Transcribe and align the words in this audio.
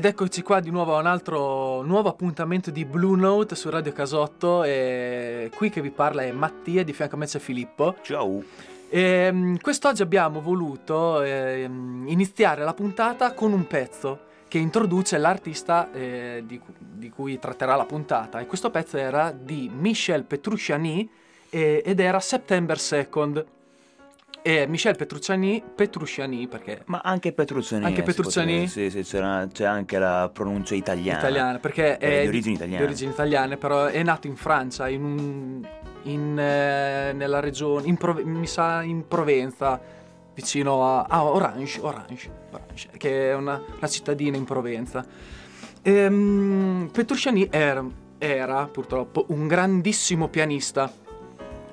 Ed 0.00 0.06
eccoci 0.06 0.40
qua 0.40 0.60
di 0.60 0.70
nuovo 0.70 0.96
a 0.96 1.00
un 1.00 1.04
altro 1.04 1.82
nuovo 1.82 2.08
appuntamento 2.08 2.70
di 2.70 2.86
Blue 2.86 3.18
Note 3.18 3.54
su 3.54 3.68
Radio 3.68 3.92
Casotto 3.92 4.64
e 4.64 5.50
qui 5.54 5.68
che 5.68 5.82
vi 5.82 5.90
parla 5.90 6.22
è 6.22 6.32
Mattia, 6.32 6.82
di 6.82 6.94
fianco 6.94 7.16
a 7.16 7.18
me 7.18 7.26
c'è 7.26 7.38
Filippo. 7.38 7.96
Ciao. 8.00 8.42
E, 8.88 9.28
um, 9.28 9.58
quest'oggi 9.58 10.00
abbiamo 10.00 10.40
voluto 10.40 11.20
eh, 11.20 11.64
iniziare 11.64 12.64
la 12.64 12.72
puntata 12.72 13.34
con 13.34 13.52
un 13.52 13.66
pezzo 13.66 14.20
che 14.48 14.56
introduce 14.56 15.18
l'artista 15.18 15.92
eh, 15.92 16.44
di, 16.46 16.58
di, 16.78 17.10
cui 17.10 17.38
tratterà 17.38 17.76
la 17.76 17.84
puntata 17.84 18.40
e 18.40 18.46
questo 18.46 18.70
pezzo 18.70 18.96
era 18.96 19.32
di 19.32 19.70
Michel 19.70 20.24
Petrucciani 20.24 21.10
eh, 21.50 21.82
ed 21.84 22.00
era 22.00 22.20
September 22.20 22.78
2nd 22.78 23.44
e 24.42 24.66
Michel 24.66 24.96
Petrucciani, 24.96 25.62
Petrucciani 25.74 26.48
perché... 26.48 26.82
Ma 26.86 27.00
anche 27.04 27.32
Petrucciani. 27.32 27.84
Anche 27.84 28.02
Petrucciani? 28.02 28.66
Sì, 28.68 28.88
sì, 28.88 29.02
c'è 29.02 29.64
anche 29.64 29.98
la 29.98 30.30
pronuncia 30.32 30.74
italiana. 30.74 31.18
Italiana, 31.18 31.58
perché 31.58 31.98
è, 31.98 32.22
di 32.22 32.28
origini 32.28 32.54
italiane. 32.54 32.78
Di 32.78 32.84
origini 32.84 33.10
italiane, 33.10 33.56
però 33.56 33.84
è 33.86 34.02
nato 34.02 34.26
in 34.26 34.36
Francia, 34.36 34.88
in, 34.88 35.04
un, 35.04 35.68
in 36.04 36.38
eh, 36.38 37.12
nella 37.12 37.40
regione, 37.40 37.86
in 37.86 37.96
Prov- 37.96 38.22
mi 38.22 38.46
sa 38.46 38.82
in 38.82 39.06
Provenza, 39.06 39.78
vicino 40.34 40.86
a, 40.86 41.02
a 41.02 41.24
Orange, 41.24 41.80
Orange, 41.82 42.30
Orange, 42.50 42.88
che 42.96 43.30
è 43.30 43.34
una, 43.34 43.60
una 43.76 43.88
cittadina 43.88 44.38
in 44.38 44.44
Provenza. 44.44 45.04
Ehm, 45.82 46.88
Petrucciani 46.90 47.48
era, 47.50 47.84
era 48.16 48.66
purtroppo 48.66 49.26
un 49.28 49.46
grandissimo 49.46 50.28
pianista 50.28 50.90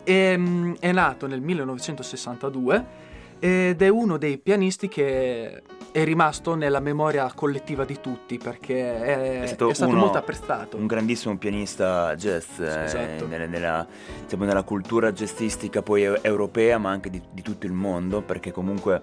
e, 0.08 0.14
ehm, 0.14 0.78
è 0.80 0.94
nato 0.94 1.28
nel 1.28 1.42
1962 1.42 3.06
ed 3.40 3.82
è 3.82 3.88
uno 3.90 4.18
dei 4.18 4.38
pianisti 4.38 4.88
che 4.88 5.62
è 5.92 6.04
rimasto 6.04 6.56
nella 6.56 6.80
memoria 6.80 7.32
collettiva 7.36 7.86
di 7.86 8.00
tutti 8.02 8.38
perché 8.38 9.02
è, 9.02 9.42
è 9.42 9.48
stato, 9.48 9.70
è 9.70 9.74
stato 9.74 9.92
uno, 9.92 10.00
molto 10.00 10.18
apprezzato. 10.18 10.78
Un 10.78 10.88
grandissimo 10.88 11.38
pianista 11.38 12.16
jazz 12.16 12.46
sì, 12.56 12.62
eh, 12.62 12.84
esatto. 12.84 13.28
nella, 13.28 13.46
nella, 13.46 13.88
diciamo, 14.24 14.46
nella, 14.46 14.64
cultura 14.64 15.12
jazzistica 15.12 15.82
poi 15.82 16.04
europea 16.04 16.78
ma 16.78 16.90
anche 16.90 17.10
di, 17.10 17.22
di 17.30 17.42
tutto 17.42 17.66
il 17.66 17.74
mondo 17.74 18.22
perché 18.22 18.52
comunque 18.52 19.02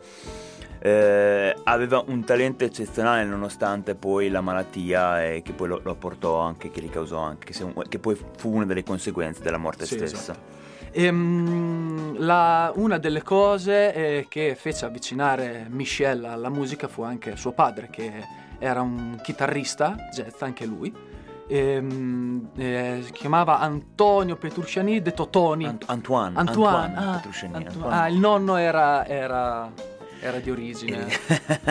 eh, 0.80 1.54
aveva 1.64 2.02
un 2.06 2.24
talento 2.24 2.64
eccezionale 2.64 3.24
nonostante 3.24 3.94
poi 3.94 4.30
la 4.30 4.40
malattia 4.40 5.24
e 5.24 5.42
che 5.42 5.52
poi 5.52 5.68
lo, 5.68 5.80
lo 5.82 5.94
portò 5.94 6.38
anche, 6.38 6.70
che 6.70 6.80
gli 6.80 6.90
causò 6.90 7.18
anche, 7.18 7.52
che, 7.52 7.72
che, 7.88 7.98
poi 7.98 8.18
fu 8.36 8.52
una 8.52 8.64
delle 8.64 8.82
conseguenze 8.82 9.42
della 9.42 9.58
morte 9.58 9.86
sì, 9.86 9.94
stessa. 9.94 10.16
Esatto. 10.16 10.63
E, 10.96 11.08
um, 11.08 12.16
la, 12.18 12.70
una 12.76 12.98
delle 12.98 13.22
cose 13.22 13.92
eh, 13.92 14.26
che 14.28 14.54
fece 14.54 14.84
avvicinare 14.84 15.66
Michel 15.68 16.24
alla 16.24 16.48
musica 16.48 16.86
fu 16.86 17.02
anche 17.02 17.34
suo 17.34 17.50
padre, 17.50 17.88
che 17.90 18.12
era 18.60 18.80
un 18.80 19.18
chitarrista 19.20 19.96
jazz, 20.12 20.40
anche 20.42 20.64
lui. 20.64 20.94
E, 21.48 21.78
um, 21.78 22.48
eh, 22.54 23.00
si 23.02 23.10
chiamava 23.10 23.58
Antonio 23.58 24.36
Petrucciani, 24.36 25.02
detto 25.02 25.28
Tony. 25.30 25.64
Ant- 25.64 25.82
Antoine. 25.88 26.38
Antoine. 26.38 26.76
Antoine, 26.76 26.96
ah. 26.96 27.12
Antoine. 27.14 27.66
Antoine. 27.66 27.94
Ah, 27.94 28.08
il 28.08 28.18
nonno 28.18 28.54
era, 28.54 29.04
era, 29.04 29.72
era 30.20 30.38
di 30.38 30.50
origine. 30.52 31.08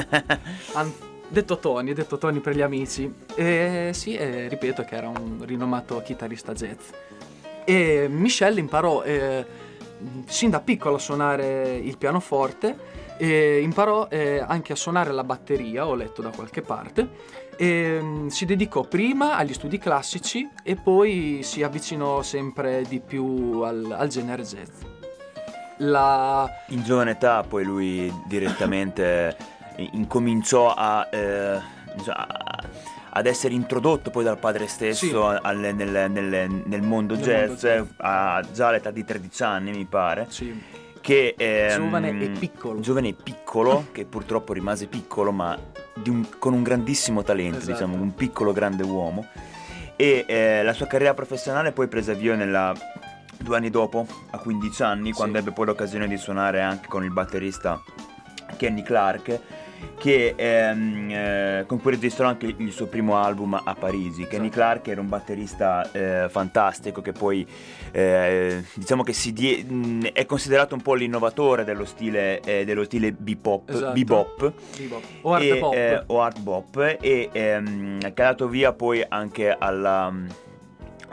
An- 0.75 0.93
detto 1.29 1.59
Tony, 1.59 1.93
detto 1.93 2.17
Tony 2.17 2.39
per 2.39 2.55
gli 2.55 2.61
amici. 2.61 3.09
E 3.35 3.91
sì, 3.93 4.15
eh, 4.17 4.49
ripeto 4.49 4.83
che 4.83 4.95
era 4.95 5.07
un 5.07 5.45
rinomato 5.45 6.01
chitarrista 6.01 6.51
jazz. 6.51 6.89
E 7.65 8.07
Michelle 8.09 8.59
imparò 8.59 9.03
eh, 9.03 9.45
sin 10.25 10.49
da 10.49 10.59
piccolo 10.59 10.95
a 10.95 10.99
suonare 10.99 11.75
il 11.75 11.97
pianoforte 11.97 13.01
e 13.17 13.61
imparò 13.61 14.07
eh, 14.09 14.43
anche 14.45 14.73
a 14.73 14.75
suonare 14.75 15.11
la 15.11 15.23
batteria, 15.23 15.87
ho 15.87 15.95
letto 15.95 16.21
da 16.21 16.29
qualche 16.29 16.61
parte. 16.61 17.41
E, 17.55 17.99
um, 18.01 18.27
si 18.27 18.45
dedicò 18.45 18.81
prima 18.83 19.37
agli 19.37 19.53
studi 19.53 19.77
classici 19.77 20.49
e 20.63 20.75
poi 20.75 21.41
si 21.43 21.61
avvicinò 21.61 22.21
sempre 22.21 22.83
di 22.87 22.99
più 22.99 23.61
al, 23.61 23.95
al 23.97 24.07
genere 24.07 24.43
jazz. 24.43 24.81
La... 25.77 26.49
In 26.69 26.83
giovane 26.83 27.11
età 27.11 27.43
poi 27.43 27.63
lui 27.63 28.13
direttamente 28.27 29.35
incominciò 29.93 30.73
a, 30.73 31.07
eh, 31.11 31.59
a 32.07 32.63
ad 33.15 33.27
essere 33.27 33.53
introdotto 33.53 34.09
poi 34.09 34.23
dal 34.23 34.39
padre 34.39 34.67
stesso 34.67 35.05
sì. 35.05 35.13
al, 35.13 35.57
nel, 35.57 35.75
nel, 35.75 36.09
nel, 36.09 36.63
nel, 36.65 36.81
mondo 36.81 37.13
nel 37.13 37.23
jazz, 37.23 37.63
mondo 37.63 37.93
a 37.97 38.43
già 38.51 38.69
all'età 38.69 38.89
di 38.89 39.05
13 39.05 39.43
anni 39.43 39.71
mi 39.71 39.85
pare. 39.85 40.25
Sì. 40.29 40.81
Che, 40.99 41.35
ehm, 41.37 41.83
giovane 41.83 42.09
e 42.09 42.29
piccolo. 42.29 42.79
Giovane 42.79 43.09
e 43.09 43.13
piccolo, 43.13 43.87
che 43.91 44.05
purtroppo 44.05 44.53
rimase 44.53 44.87
piccolo, 44.87 45.31
ma 45.31 45.55
un, 46.07 46.27
con 46.39 46.53
un 46.53 46.63
grandissimo 46.63 47.21
talento, 47.21 47.57
esatto. 47.57 47.71
diciamo, 47.73 48.01
un 48.01 48.15
piccolo 48.15 48.51
grande 48.51 48.83
uomo. 48.83 49.27
E 49.95 50.25
eh, 50.27 50.63
la 50.63 50.73
sua 50.73 50.87
carriera 50.87 51.13
professionale 51.13 51.71
poi 51.71 51.87
prese 51.87 52.13
avvio 52.13 52.35
nella, 52.35 52.73
due 53.37 53.57
anni 53.57 53.69
dopo, 53.69 54.07
a 54.31 54.39
15 54.39 54.83
anni, 54.83 55.09
sì. 55.09 55.13
quando 55.13 55.37
ebbe 55.37 55.51
poi 55.51 55.67
l'occasione 55.67 56.07
di 56.07 56.17
suonare 56.17 56.61
anche 56.61 56.87
con 56.87 57.03
il 57.03 57.11
batterista 57.11 57.79
Kenny 58.57 58.81
Clark 58.81 59.39
che, 59.97 60.33
ehm, 60.35 61.09
eh, 61.11 61.63
con 61.67 61.81
cui 61.81 61.91
registrò 61.91 62.27
anche 62.27 62.53
il 62.55 62.71
suo 62.71 62.87
primo 62.87 63.15
album 63.17 63.59
a 63.63 63.75
Parigi. 63.75 64.27
Kenny 64.27 64.49
Clark 64.49 64.87
era 64.87 65.01
un 65.01 65.09
batterista 65.09 65.89
eh, 65.91 66.27
fantastico 66.29 67.01
che 67.01 67.11
poi 67.11 67.45
eh, 67.91 68.63
diciamo 68.73 69.03
che 69.03 69.13
die- 69.31 69.63
mh, 69.63 70.07
è 70.13 70.25
considerato 70.25 70.75
un 70.75 70.81
po' 70.81 70.93
l'innovatore 70.93 71.63
dello 71.63 71.85
stile, 71.85 72.39
eh, 72.41 72.65
dello 72.65 72.83
stile 72.83 73.11
bebop, 73.11 73.69
esatto. 73.69 73.93
bebop, 73.93 74.53
bebop. 74.77 75.03
O, 75.21 75.33
art 75.33 75.43
e, 75.43 75.59
bop. 75.59 75.73
Eh, 75.73 76.03
o 76.07 76.21
art 76.21 76.39
bop 76.39 76.97
e 76.99 77.29
ehm, 77.31 78.01
è 78.01 78.11
dato 78.11 78.47
via 78.47 78.73
poi 78.73 79.05
anche 79.07 79.55
alla 79.57 80.11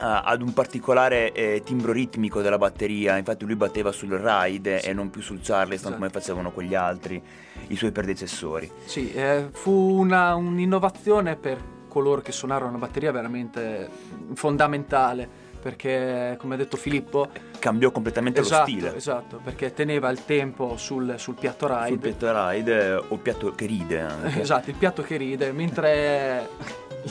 ad 0.01 0.41
un 0.41 0.53
particolare 0.53 1.33
eh, 1.33 1.63
timbro 1.65 1.93
ritmico 1.93 2.41
della 2.41 2.59
batteria, 2.59 3.17
infatti 3.17 3.45
lui 3.45 3.57
batteva 3.57 3.93
sul 3.93 4.11
ride 4.11 4.81
sì. 4.81 4.89
e 4.89 4.93
non 4.93 5.11
più 5.11 5.21
sul 5.21 5.41
charleston 5.43 5.93
esatto. 5.93 5.95
come 5.95 6.09
facevano 6.09 6.51
quegli 6.53 6.75
altri, 6.75 7.23
i 7.69 7.77
suoi 7.77 7.93
predecessori. 7.93 8.71
Sì, 8.85 9.13
eh, 9.13 9.49
fu 9.53 9.71
una, 9.71 10.35
un'innovazione 10.35 11.37
per 11.37 11.63
coloro 11.89 12.21
che 12.23 12.33
suonarono 12.33 12.73
la 12.73 12.79
batteria 12.79 13.11
veramente 13.11 13.89
fondamentale 14.35 15.49
perché 15.61 16.37
come 16.39 16.55
ha 16.55 16.57
detto 16.57 16.79
Filippo 16.79 17.29
cambiò 17.59 17.91
completamente 17.91 18.41
esatto, 18.41 18.71
lo 18.71 18.77
stile 18.79 18.97
esatto 18.97 19.41
perché 19.45 19.75
teneva 19.75 20.09
il 20.09 20.25
tempo 20.25 20.79
sul, 20.79 21.17
sul 21.19 21.35
piatto 21.35 21.67
ride 21.67 21.89
sul 21.89 21.99
piatto 21.99 22.49
ride 22.49 22.95
o 22.95 23.17
piatto 23.19 23.55
che 23.55 23.67
ride 23.67 24.01
anche. 24.01 24.41
esatto 24.41 24.71
il 24.71 24.77
piatto 24.77 25.03
che 25.03 25.17
ride 25.19 25.53
mentre 25.53 26.49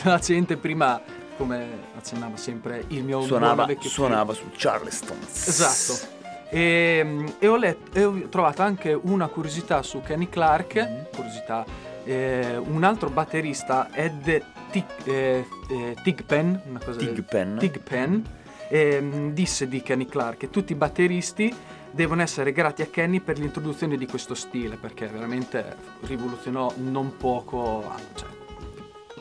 la 0.04 0.18
gente 0.18 0.58
prima 0.58 1.00
come 1.40 1.68
accennava 1.96 2.36
sempre 2.36 2.84
il 2.90 3.02
mio 3.06 3.22
suonava, 3.22 3.64
vecchio 3.66 3.90
suonava 3.90 4.34
sul 4.34 4.52
Charleston. 4.52 5.18
Esatto. 5.22 6.18
E, 6.50 7.34
e, 7.40 7.48
ho 7.48 7.56
letto, 7.56 7.98
e, 7.98 8.04
ho 8.04 8.28
trovato 8.28 8.62
anche 8.62 8.92
una 8.92 9.28
curiosità 9.28 9.82
su 9.82 10.02
Kenny 10.02 10.28
Clark, 10.28 10.76
mm-hmm. 10.76 11.04
curiosità, 11.16 11.66
eh, 12.04 12.58
un 12.62 12.84
altro 12.84 13.10
batterista, 13.10 13.90
Ed 13.94 14.44
Tig, 14.70 14.84
eh, 15.06 15.48
eh, 15.70 15.96
Tigpen, 16.04 16.62
una 16.68 16.80
cosa 16.84 17.00
Tigpen, 17.00 17.58
Tigpen 17.58 18.24
eh, 18.68 19.30
disse 19.32 19.70
di 19.70 19.82
Kenny 19.82 20.06
Clark 20.06 20.40
che 20.40 20.50
tutti 20.50 20.74
i 20.74 20.76
batteristi 20.76 21.56
devono 21.90 22.22
essere 22.22 22.52
grati 22.52 22.82
a 22.82 22.88
Kenny 22.88 23.22
per 23.22 23.40
l'introduzione 23.40 23.96
di 23.96 24.06
questo 24.06 24.36
stile, 24.36 24.76
perché 24.76 25.08
veramente 25.08 25.76
rivoluzionò 26.02 26.74
non 26.78 27.16
poco, 27.16 27.84
cioè, 28.14 28.28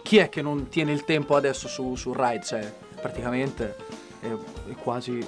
chi 0.09 0.17
è 0.17 0.31
che 0.31 0.41
non 0.41 0.71
tiene 0.71 0.93
il 0.93 1.05
tempo 1.05 1.37
adesso 1.37 1.69
su, 1.69 1.95
su 1.95 2.15
Ride? 2.15 2.43
Cioè, 2.43 2.73
praticamente 2.99 3.77
è, 4.21 4.27
è 4.71 4.75
quasi 4.83 5.23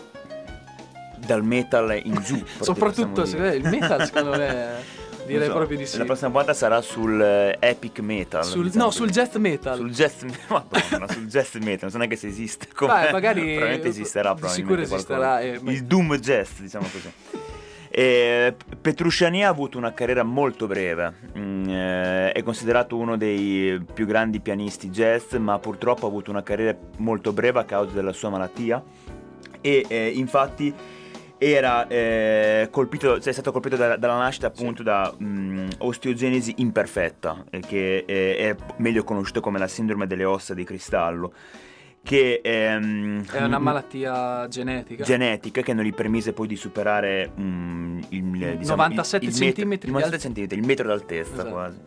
dal 1.18 1.44
metal 1.44 2.00
in 2.02 2.18
giù. 2.24 2.42
Soprattutto 2.58 3.20
il 3.20 3.68
metal 3.68 4.06
secondo 4.06 4.30
me 4.30 4.76
direi 5.26 5.48
so, 5.48 5.52
proprio 5.52 5.76
di 5.76 5.84
sì. 5.84 5.98
La 5.98 6.06
prossima 6.06 6.30
volta 6.30 6.54
sarà 6.54 6.80
sul 6.80 7.12
uh, 7.12 7.58
epic 7.62 7.98
metal. 7.98 8.42
Sul, 8.42 8.64
diciamo 8.64 8.84
no, 8.86 8.90
sul 8.90 9.10
jazz 9.10 9.34
metal. 9.34 9.76
Sul 9.76 9.90
jazz, 9.90 10.22
no, 10.48 10.66
sul 11.10 11.26
jazz 11.26 11.54
metal, 11.56 11.78
non 11.82 11.90
so 11.90 11.98
neanche 11.98 12.16
se 12.16 12.28
esiste. 12.28 12.68
Come, 12.72 13.02
Beh, 13.02 13.12
magari 13.12 13.40
probabilmente 13.40 13.88
esisterà. 13.88 14.34
Sicuro 14.46 14.80
esisterà. 14.80 15.40
Eh, 15.40 15.60
il 15.62 15.84
doom 15.84 16.16
jazz, 16.16 16.58
diciamo 16.58 16.88
così. 16.90 17.12
E 18.00 18.56
Petrucciani 18.80 19.44
ha 19.44 19.50
avuto 19.50 19.76
una 19.76 19.92
carriera 19.92 20.22
molto 20.22 20.66
breve, 20.66 21.12
mm, 21.36 21.68
eh, 21.68 22.32
è 22.32 22.42
considerato 22.42 22.96
uno 22.96 23.18
dei 23.18 23.78
più 23.92 24.06
grandi 24.06 24.40
pianisti 24.40 24.88
jazz, 24.88 25.34
ma 25.34 25.58
purtroppo 25.58 26.06
ha 26.06 26.08
avuto 26.08 26.30
una 26.30 26.42
carriera 26.42 26.74
molto 26.96 27.34
breve 27.34 27.58
a 27.58 27.64
causa 27.64 27.92
della 27.92 28.14
sua 28.14 28.30
malattia. 28.30 28.82
E 29.60 29.84
eh, 29.86 30.12
infatti 30.14 30.72
era 31.36 31.86
eh, 31.88 32.68
colpito, 32.70 33.20
cioè 33.20 33.28
è 33.28 33.32
stato 33.32 33.52
colpito 33.52 33.76
da, 33.76 33.98
dalla 33.98 34.16
nascita 34.16 34.46
appunto 34.46 34.78
sì. 34.78 34.84
da 34.84 35.14
mh, 35.14 35.24
mm, 35.26 35.68
osteogenesi 35.80 36.54
imperfetta, 36.56 37.44
che 37.68 38.06
è 38.06 38.56
meglio 38.76 39.04
conosciuto 39.04 39.42
come 39.42 39.58
la 39.58 39.68
sindrome 39.68 40.06
delle 40.06 40.24
ossa 40.24 40.54
di 40.54 40.64
cristallo 40.64 41.34
che 42.02 42.40
ehm, 42.42 43.26
è 43.30 43.42
una 43.42 43.58
malattia 43.58 44.48
genetica 44.48 45.04
genetica 45.04 45.60
che 45.60 45.74
non 45.74 45.84
gli 45.84 45.92
permise 45.92 46.32
poi 46.32 46.46
di 46.46 46.56
superare 46.56 47.30
um, 47.36 48.00
il, 48.08 48.56
diciamo, 48.56 48.82
97 48.82 49.24
il, 49.24 49.30
il 49.30 49.36
centimetri 49.36 49.64
metro, 49.66 49.90
97 49.90 50.22
centimetri, 50.22 50.58
il 50.58 50.66
metro 50.66 50.86
d'altezza 50.88 51.32
esatto. 51.32 51.50
quasi 51.50 51.78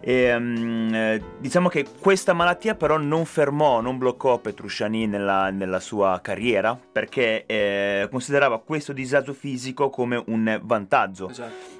E, 0.00 0.34
um, 0.34 1.20
diciamo 1.38 1.68
che 1.68 1.84
questa 1.98 2.32
malattia 2.32 2.74
però 2.74 2.96
non 2.96 3.24
fermò, 3.24 3.80
non 3.80 3.98
bloccò 3.98 4.38
Petrucciani 4.38 5.06
nella, 5.06 5.50
nella 5.50 5.80
sua 5.80 6.20
carriera 6.22 6.78
perché 6.92 7.44
eh, 7.46 8.06
considerava 8.10 8.60
questo 8.60 8.92
disagio 8.92 9.32
fisico 9.32 9.90
come 9.90 10.22
un 10.26 10.60
vantaggio. 10.62 11.28
Esatto. 11.28 11.73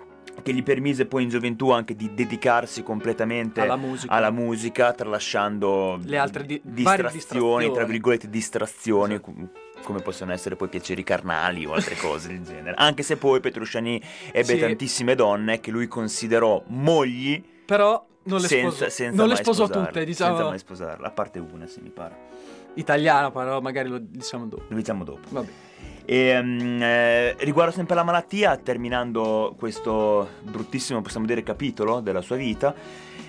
Che 0.44 0.52
gli 0.52 0.62
permise 0.62 1.06
poi 1.06 1.22
in 1.22 1.30
gioventù 1.30 1.70
anche 1.70 1.96
di 1.96 2.12
dedicarsi 2.12 2.82
completamente 2.82 3.62
alla 3.62 3.76
musica, 3.76 4.12
alla 4.12 4.30
musica 4.30 4.92
tralasciando 4.92 5.98
le 6.04 6.18
altre 6.18 6.44
di- 6.44 6.60
distrazioni, 6.62 7.12
distrazioni, 7.14 7.72
tra 7.72 7.84
virgolette 7.84 8.28
distrazioni, 8.28 9.14
Esatto. 9.14 9.32
come 9.82 10.00
possono 10.02 10.32
essere 10.32 10.54
poi 10.56 10.68
piaceri 10.68 11.02
carnali 11.02 11.64
o 11.64 11.72
altre 11.72 11.96
cose 11.96 12.28
del 12.28 12.42
genere. 12.42 12.74
Anche 12.76 13.02
se 13.02 13.16
poi 13.16 13.40
Petrucciani 13.40 13.98
ebbe 14.32 14.44
Sì. 14.44 14.58
tantissime 14.58 15.14
donne 15.14 15.60
che 15.60 15.70
lui 15.70 15.86
considerò 15.88 16.62
mogli 16.66 17.42
Però 17.64 18.06
non 18.24 18.40
le 18.40 18.46
senza, 18.46 18.70
sposò, 18.76 18.90
senza 18.90 19.16
non 19.16 19.28
le 19.28 19.36
sposò 19.36 19.66
tutte, 19.68 20.04
diciamo 20.04 20.34
Senza 20.34 20.48
mai 20.50 20.58
sposarla, 20.58 21.06
a 21.06 21.10
parte 21.10 21.38
una, 21.38 21.66
se 21.66 21.80
mi 21.80 21.88
pare. 21.88 22.16
italiana, 22.74 23.30
però 23.30 23.62
magari 23.62 23.88
lo 23.88 23.96
diciamo 23.98 24.44
dopo. 24.46 24.64
Lo 24.68 24.76
diciamo 24.76 25.04
dopo. 25.04 25.28
Vabbè. 25.30 25.48
E, 26.06 26.42
mm, 26.42 26.82
eh, 26.82 27.36
riguardo 27.40 27.72
sempre 27.72 27.94
alla 27.94 28.04
malattia, 28.04 28.56
terminando 28.56 29.54
questo 29.58 30.28
bruttissimo, 30.42 31.00
possiamo 31.00 31.26
dire, 31.26 31.42
capitolo 31.42 32.00
della 32.00 32.20
sua 32.20 32.36
vita, 32.36 32.74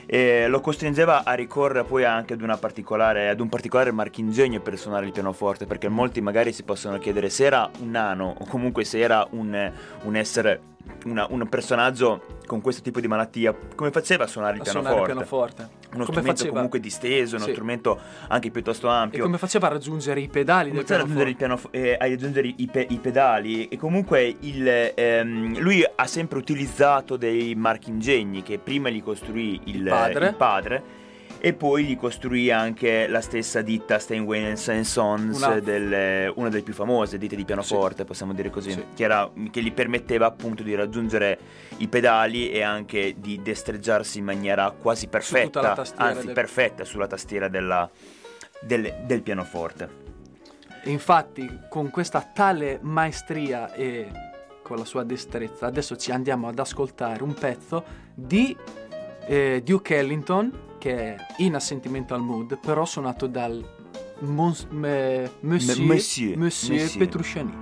eh, 0.05 0.47
lo 0.47 0.61
costringeva 0.61 1.23
a 1.23 1.33
ricorrere 1.33 1.83
poi 1.83 2.03
anche 2.03 2.33
ad, 2.33 2.41
ad 2.41 3.39
un 3.39 3.49
particolare 3.49 3.91
marchingegno 3.91 4.59
per 4.59 4.77
suonare 4.77 5.05
il 5.05 5.11
pianoforte, 5.11 5.65
perché 5.65 5.89
molti 5.89 6.21
magari 6.21 6.51
si 6.53 6.63
possono 6.63 6.97
chiedere 6.99 7.29
se 7.29 7.45
era 7.45 7.69
un 7.79 7.91
nano 7.91 8.35
o 8.37 8.45
comunque 8.45 8.83
se 8.83 8.99
era 8.99 9.25
un, 9.31 9.71
un 10.03 10.15
essere, 10.15 10.61
una- 11.05 11.27
un 11.29 11.47
personaggio 11.49 12.23
con 12.45 12.61
questo 12.61 12.81
tipo 12.81 12.99
di 12.99 13.07
malattia, 13.07 13.55
come 13.75 13.91
faceva 13.91 14.23
a 14.23 14.27
suonare 14.27 14.55
il 14.55 14.61
A 14.61 14.65
suonare 14.65 14.95
il 14.99 15.03
pianoforte? 15.05 15.53
pianoforte. 15.55 15.83
Uno 15.95 16.03
come 16.03 16.17
strumento 16.17 16.31
faceva, 16.37 16.53
comunque 16.53 16.79
disteso, 16.79 17.35
uno 17.37 17.45
Sì. 17.45 17.51
strumento 17.51 17.99
anche 18.27 18.51
piuttosto 18.51 18.87
e 18.87 18.91
ampio. 18.91 19.23
come 19.23 19.37
faceva 19.37 19.67
a 19.67 19.69
raggiungere 19.69 20.19
i 20.19 20.27
pedali 20.27 20.69
Come 20.71 20.83
del 20.83 20.97
raggiungere, 20.97 21.29
il 21.29 21.35
pianoforte? 21.35 21.77
pianof- 21.79 21.99
eh, 21.99 22.05
a 22.05 22.09
raggiungere 22.09 22.53
i, 22.55 22.67
pe- 22.71 22.87
i 22.89 22.97
pedali 22.97 23.67
e 23.67 23.77
comunque 23.77 24.35
il, 24.41 24.91
ehm, 24.95 25.59
lui 25.59 25.83
ha 25.95 26.05
sempre 26.07 26.37
utilizzato 26.37 27.15
dei 27.17 27.55
marchingegni 27.55 28.43
che 28.43 28.57
prima 28.59 28.89
gli 28.89 29.01
costruì 29.01 29.61
il, 29.65 29.75
Il 29.77 29.83
padre. 29.83 30.27
il 30.27 30.35
padre 30.35 30.83
e 31.39 31.53
poi 31.53 31.83
gli 31.85 31.97
costruì 31.97 32.49
anche 32.49 33.07
la 33.07 33.21
stessa 33.21 33.61
ditta 33.61 33.99
Steinway 33.99 34.55
Sons, 34.55 35.37
Una- 35.37 35.59
del- 35.59 36.31
una 36.35 36.49
delle 36.49 36.63
più 36.63 36.73
famose 36.73 37.17
ditte 37.17 37.35
di 37.35 37.45
pianoforte, 37.45 38.03
possiamo 38.05 38.33
dire 38.33 38.49
così, 38.49 38.71
Sì. 38.71 38.83
che, 38.95 39.03
era- 39.03 39.29
che 39.51 39.61
gli 39.61 39.71
permetteva 39.71 40.25
appunto 40.25 40.63
di 40.63 40.73
raggiungere 40.73 41.37
i 41.77 41.87
pedali 41.87 42.49
e 42.51 42.61
anche 42.63 43.15
di 43.17 43.41
destreggiarsi 43.43 44.17
in 44.19 44.25
maniera 44.25 44.71
quasi 44.71 45.07
perfetta, 45.07 45.75
anzi 45.97 46.25
del- 46.25 46.33
perfetta 46.33 46.83
sulla 46.83 47.07
tastiera 47.07 47.47
della- 47.47 47.89
del- 48.61 48.93
del 49.05 49.21
pianoforte. 49.21 50.03
Infatti, 50.85 51.47
con 51.69 51.89
questa 51.89 52.21
tale 52.33 52.79
maestria 52.81 53.73
e 53.73 54.07
con 54.61 54.77
la 54.77 54.85
sua 54.85 55.03
destrezza, 55.03 55.67
adesso 55.67 55.95
ci 55.95 56.11
andiamo 56.11 56.47
ad 56.47 56.57
ascoltare 56.57 57.21
un 57.23 57.33
pezzo 57.33 57.83
di 58.13 58.55
eh, 59.27 59.63
Duke 59.65 59.97
Ellington, 59.97 60.51
che 60.85 61.15
è 61.15 61.15
in 61.37 61.55
A 61.55 61.59
Sentimental 61.59 62.21
Mood, 62.21 62.59
però 62.59 62.85
suonato 62.85 63.25
dal 63.25 63.67
Mons- 64.19 64.67
me- 64.69 65.31
Monsieur, 65.39 65.83
Monsieur, 65.83 66.37
Monsieur 66.37 66.79
Monsieur. 66.79 66.97
Petrucciani. 67.03 67.53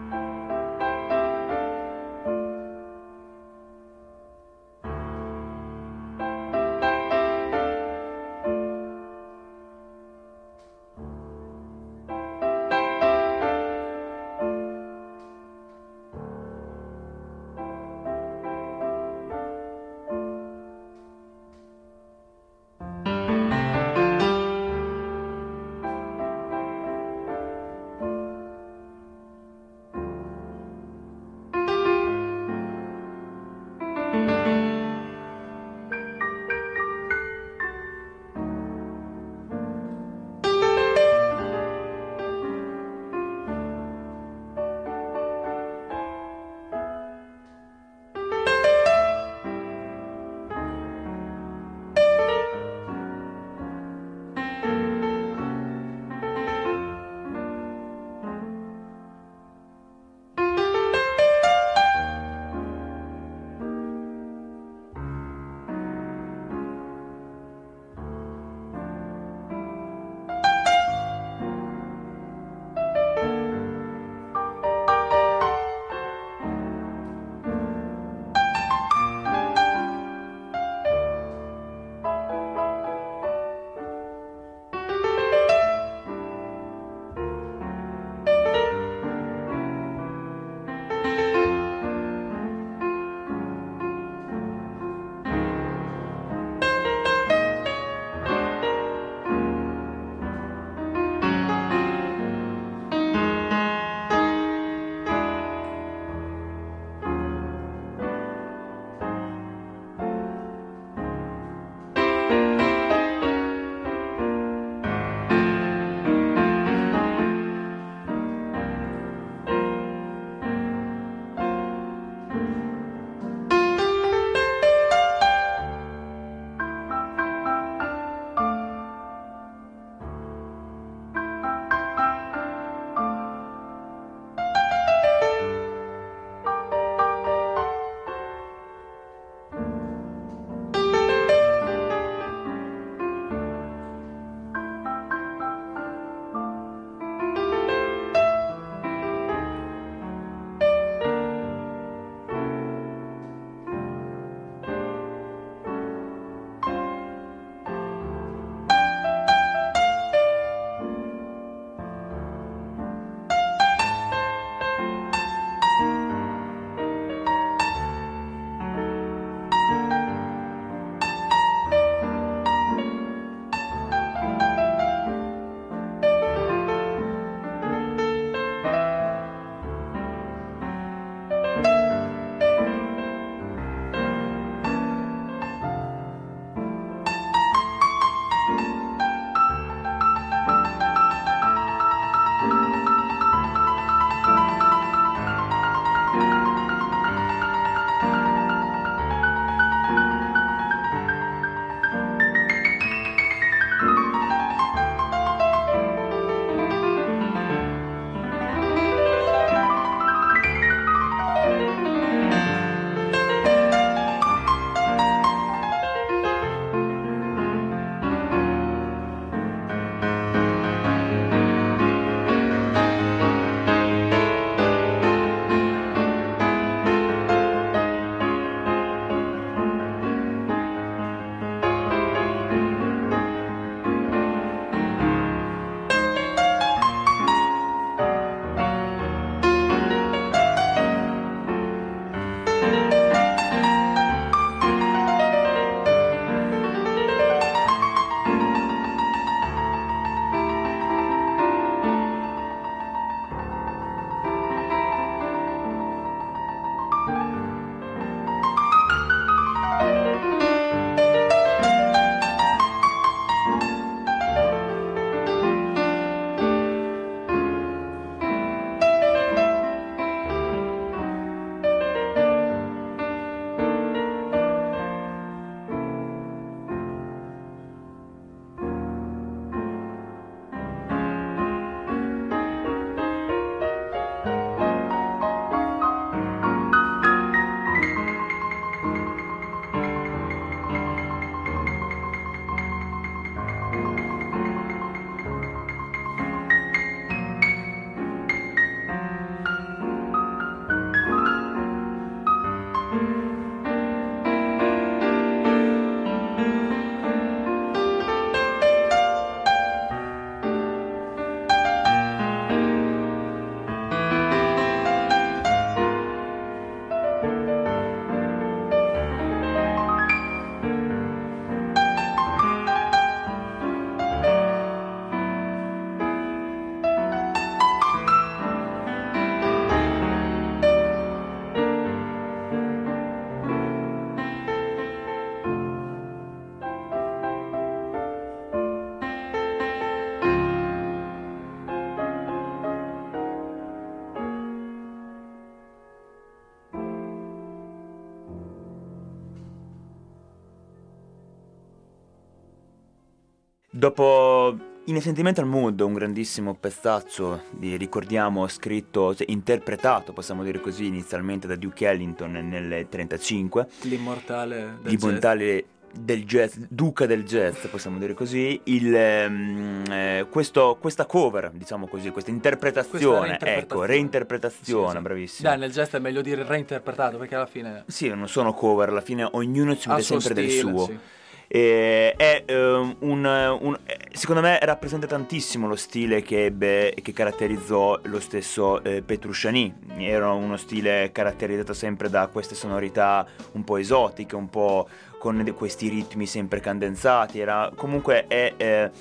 Dopo 353.83 354.55
in 354.85 354.96
A 354.96 355.01
Sentimental 355.01 355.46
Mood, 355.46 355.81
un 355.81 355.91
grandissimo 355.91 356.55
pezzaccio, 356.57 357.43
di, 357.50 357.75
ricordiamo, 357.75 358.48
scritto, 358.48 359.13
cioè, 359.13 359.29
interpretato, 359.29 360.13
possiamo 360.13 360.41
dire 360.41 360.61
così, 360.61 360.85
inizialmente 360.85 361.48
da 361.48 361.57
Duke 361.57 361.85
Ellington 361.85 362.31
nel 362.31 362.46
1935. 362.46 363.67
L'immortale 363.81 364.77
del 364.81 364.93
L'immortale 364.93 365.65
del 365.91 366.24
jazz, 366.24 366.55
duca 366.69 367.05
del 367.05 367.25
jazz, 367.25 367.65
possiamo 367.65 367.98
dire 367.98 368.13
così, 368.13 368.57
il, 368.63 368.96
ehm, 368.96 369.83
eh, 369.89 370.27
questo, 370.29 370.77
questa 370.79 371.05
cover, 371.05 371.51
diciamo 371.51 371.85
così, 371.87 372.09
questa 372.11 372.31
interpretazione, 372.31 373.37
Questa 373.37 373.53
ecco, 373.53 373.83
reinterpretazione, 373.83 374.91
Sì, 374.91 374.96
sì. 374.96 375.01
bravissimo. 375.01 375.50
Dai, 375.50 375.57
nel 375.59 375.72
jazz 375.74 375.93
è 375.93 376.00
meglio 376.00 376.22
dire 376.22 376.46
reinterpretato 376.46 377.17
perché 377.17 377.35
alla 377.35 377.48
fine 377.48 377.83
Sì, 377.87 378.07
non 378.07 378.29
sono 378.29 378.53
cover, 378.53 378.87
alla 378.87 379.01
fine 379.01 379.27
ognuno 379.29 379.75
ci 379.75 379.89
mette 379.89 380.03
sempre 380.03 380.33
del 380.33 380.50
stile, 380.50 380.72
suo. 380.72 380.85
sì. 380.85 381.00
E 381.48 382.14
è 382.16 382.44
ehm, 382.46 382.96
un, 383.00 383.25
un- 383.60 383.77
eh, 383.86 383.98
secondo 384.14 384.42
me 384.42 384.58
rappresenta 384.62 385.06
tantissimo 385.08 385.68
lo 385.68 385.75
stile 385.75 386.22
che 386.22 386.46
ebbe 386.46 386.94
e 386.94 387.01
che 387.01 387.14
caratterizzò 387.14 388.00
lo 388.03 388.20
stesso 388.20 388.84
eh, 388.84 389.01
Petrucciani. 389.01 389.74
Era 389.98 390.32
uno 390.32 390.58
stile 390.58 391.12
caratterizzato 391.12 391.74
sempre 391.74 392.10
da 392.10 392.27
queste 392.27 392.56
sonorità 392.56 393.25
un 393.53 393.64
po' 393.64 393.77
esotiche, 393.77 394.36
un 394.36 394.50
po' 394.50 394.88
con 395.20 395.53
questi 395.56 395.90
ritmi 395.90 396.25
sempre 396.25 396.60
cadenzati. 396.60 397.40
Era 397.40 397.72
comunque 397.75 398.25
è, 398.27 398.53
eh, 398.58 398.92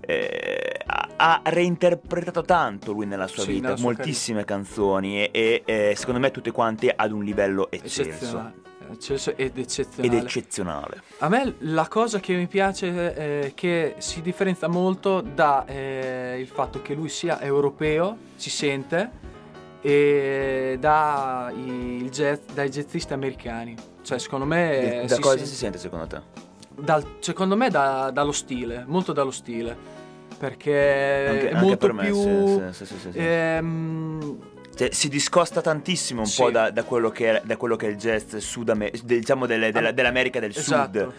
eh, 0.00 0.80
ha- 1.16 1.40
reinterpretato 1.44 2.42
tanto 2.42 2.92
lui 2.92 3.06
nella 3.06 3.26
sua 3.26 3.42
Sì, 3.42 3.52
vita, 3.52 3.66
nella 3.68 3.76
sua 3.76 3.86
moltissime 3.86 4.44
canzoni 4.44 5.24
e, 5.24 5.30
e, 5.32 5.62
eh, 5.64 5.94
secondo 5.96 6.20
me 6.20 6.30
tutte 6.30 6.50
quante 6.50 6.92
ad 6.94 7.12
un 7.12 7.24
livello 7.24 7.70
eccelso 7.70 8.64
eccezionale. 8.92 8.92
Eccelso 8.92 9.30
ed 9.30 9.38
ed 9.38 9.58
eccezionale. 9.58 10.22
eccezionale. 10.22 11.02
A 11.18 11.28
me 11.28 11.54
la 11.58 11.88
cosa 11.88 12.20
che 12.20 12.34
mi 12.34 12.46
piace 12.46 13.14
è 13.14 13.52
che 13.54 13.94
si 13.98 14.22
differenzia 14.22 14.68
molto 14.68 15.20
da 15.20 15.64
eh, 15.66 16.36
il 16.40 16.48
fatto 16.48 16.82
che 16.82 16.94
lui 16.94 17.08
sia 17.08 17.40
europeo, 17.40 18.16
si 18.36 18.50
sente, 18.50 19.10
e 19.80 20.76
da 20.80 21.52
jazz, 22.10 22.40
dai 22.52 22.68
jazzisti 22.68 23.12
americani. 23.12 23.74
Cioè, 24.02 24.18
secondo 24.18 24.44
me... 24.44 25.04
da 25.06 25.14
si 25.14 25.20
cosa 25.20 25.36
sente- 25.36 25.50
si 25.50 25.56
sente 25.56 25.78
secondo 25.78 26.06
te? 26.06 26.44
dal- 26.78 27.16
secondo 27.20 27.56
me 27.56 27.70
da- 27.70 28.10
dallo 28.12 28.32
stile, 28.32 28.84
molto 28.86 29.12
dallo 29.12 29.30
stile. 29.30 29.94
Perché 30.38 31.26
Anche- 31.28 31.48
è 31.48 31.52
anche 31.54 31.64
molto 31.64 31.76
per 31.78 31.92
me, 31.94 32.04
più... 32.04 32.14
sì, 32.16 32.62
sì, 32.72 32.84
sì, 32.84 32.98
sì. 32.98 33.10
ehm, 33.14 34.38
Cioè, 34.76 34.90
si 34.92 35.08
discosta 35.08 35.62
tantissimo 35.62 36.20
un 36.20 36.26
Sì. 36.26 36.42
po' 36.42 36.50
da, 36.50 36.70
da 36.70 36.82
quello 36.84 37.08
che 37.10 37.38
è, 37.38 37.42
da 37.44 37.56
quello 37.56 37.76
che 37.76 37.86
è 37.86 37.90
il 37.90 37.96
jazz 37.96 38.36
sudame- 38.36 38.92
diciamo 39.04 39.46
delle- 39.46 39.72
della- 39.72 39.88
Ah, 39.88 39.92
dell'America 39.92 40.38
del 40.38 40.50
esatto. 40.54 40.98
Sud. 41.00 41.12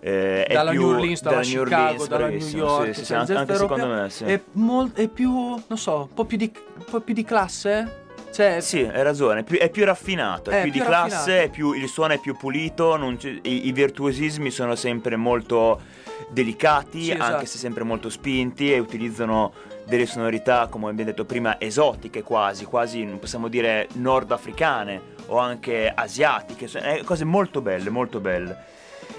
Eh, 0.00 0.44
è 0.44 0.52
dalla 0.54 0.70
più- 0.70 0.80
New 0.82 0.90
Orleans, 0.90 1.22
dalla, 1.22 1.36
New 1.40 1.44
Chicago, 1.64 1.82
Orleans, 2.02 2.06
dalla 2.08 2.28
New 2.28 2.38
York, 2.48 2.94
sì, 2.94 3.00
sì, 3.00 3.04
cioè, 3.06 3.16
anche, 3.36 3.56
secondo 3.56 3.86
me, 3.88 4.10
sì. 4.10 4.24
È, 4.24 4.40
mol- 4.52 4.92
è 4.92 5.08
più, 5.08 5.30
non 5.32 5.76
so, 5.78 6.00
un 6.02 6.14
po' 6.14 6.24
più 6.26 6.36
di, 6.36 6.52
un 6.76 6.84
po' 6.88 7.00
più 7.00 7.14
di 7.14 7.24
classe. 7.24 8.04
Cioè, 8.30 8.60
Sì, 8.60 8.80
hai 8.82 9.02
ragione, 9.02 9.40
è 9.40 9.42
più, 9.42 9.56
è 9.58 9.70
più 9.70 9.84
raffinato, 9.86 10.50
è, 10.50 10.60
più, 10.62 10.70
di 10.70 10.78
più 10.78 10.86
classe, 10.86 11.14
raffinato. 11.16 11.44
è 11.44 11.48
più- 11.50 11.72
il 11.72 11.88
suono 11.88 12.12
è 12.12 12.18
più 12.18 12.36
pulito, 12.36 12.96
non 12.96 13.16
c'è- 13.16 13.38
i, 13.42 13.66
i 13.68 13.72
virtuosismi 13.72 14.50
sono 14.50 14.74
sempre 14.76 15.16
molto 15.16 15.80
delicati, 16.28 17.04
Sì, 17.04 17.10
anche 17.12 17.22
esatto. 17.24 17.46
se 17.46 17.58
sempre 17.58 17.84
molto 17.84 18.10
spinti 18.10 18.70
e 18.72 18.78
utilizzano 18.78 19.52
delle 19.88 20.06
sonorità, 20.06 20.66
come 20.68 20.90
abbiamo 20.90 21.10
detto 21.10 21.24
prima, 21.24 21.58
esotiche 21.58 22.22
quasi, 22.22 22.64
quasi 22.64 23.04
possiamo 23.18 23.48
dire 23.48 23.88
nordafricane 23.94 25.00
o 25.26 25.38
anche 25.38 25.90
asiatiche, 25.92 26.66
so- 26.68 26.78
eh, 26.78 27.02
cose 27.04 27.24
molto 27.24 27.60
belle, 27.60 27.88
molto 27.90 28.20
belle. 28.20 28.76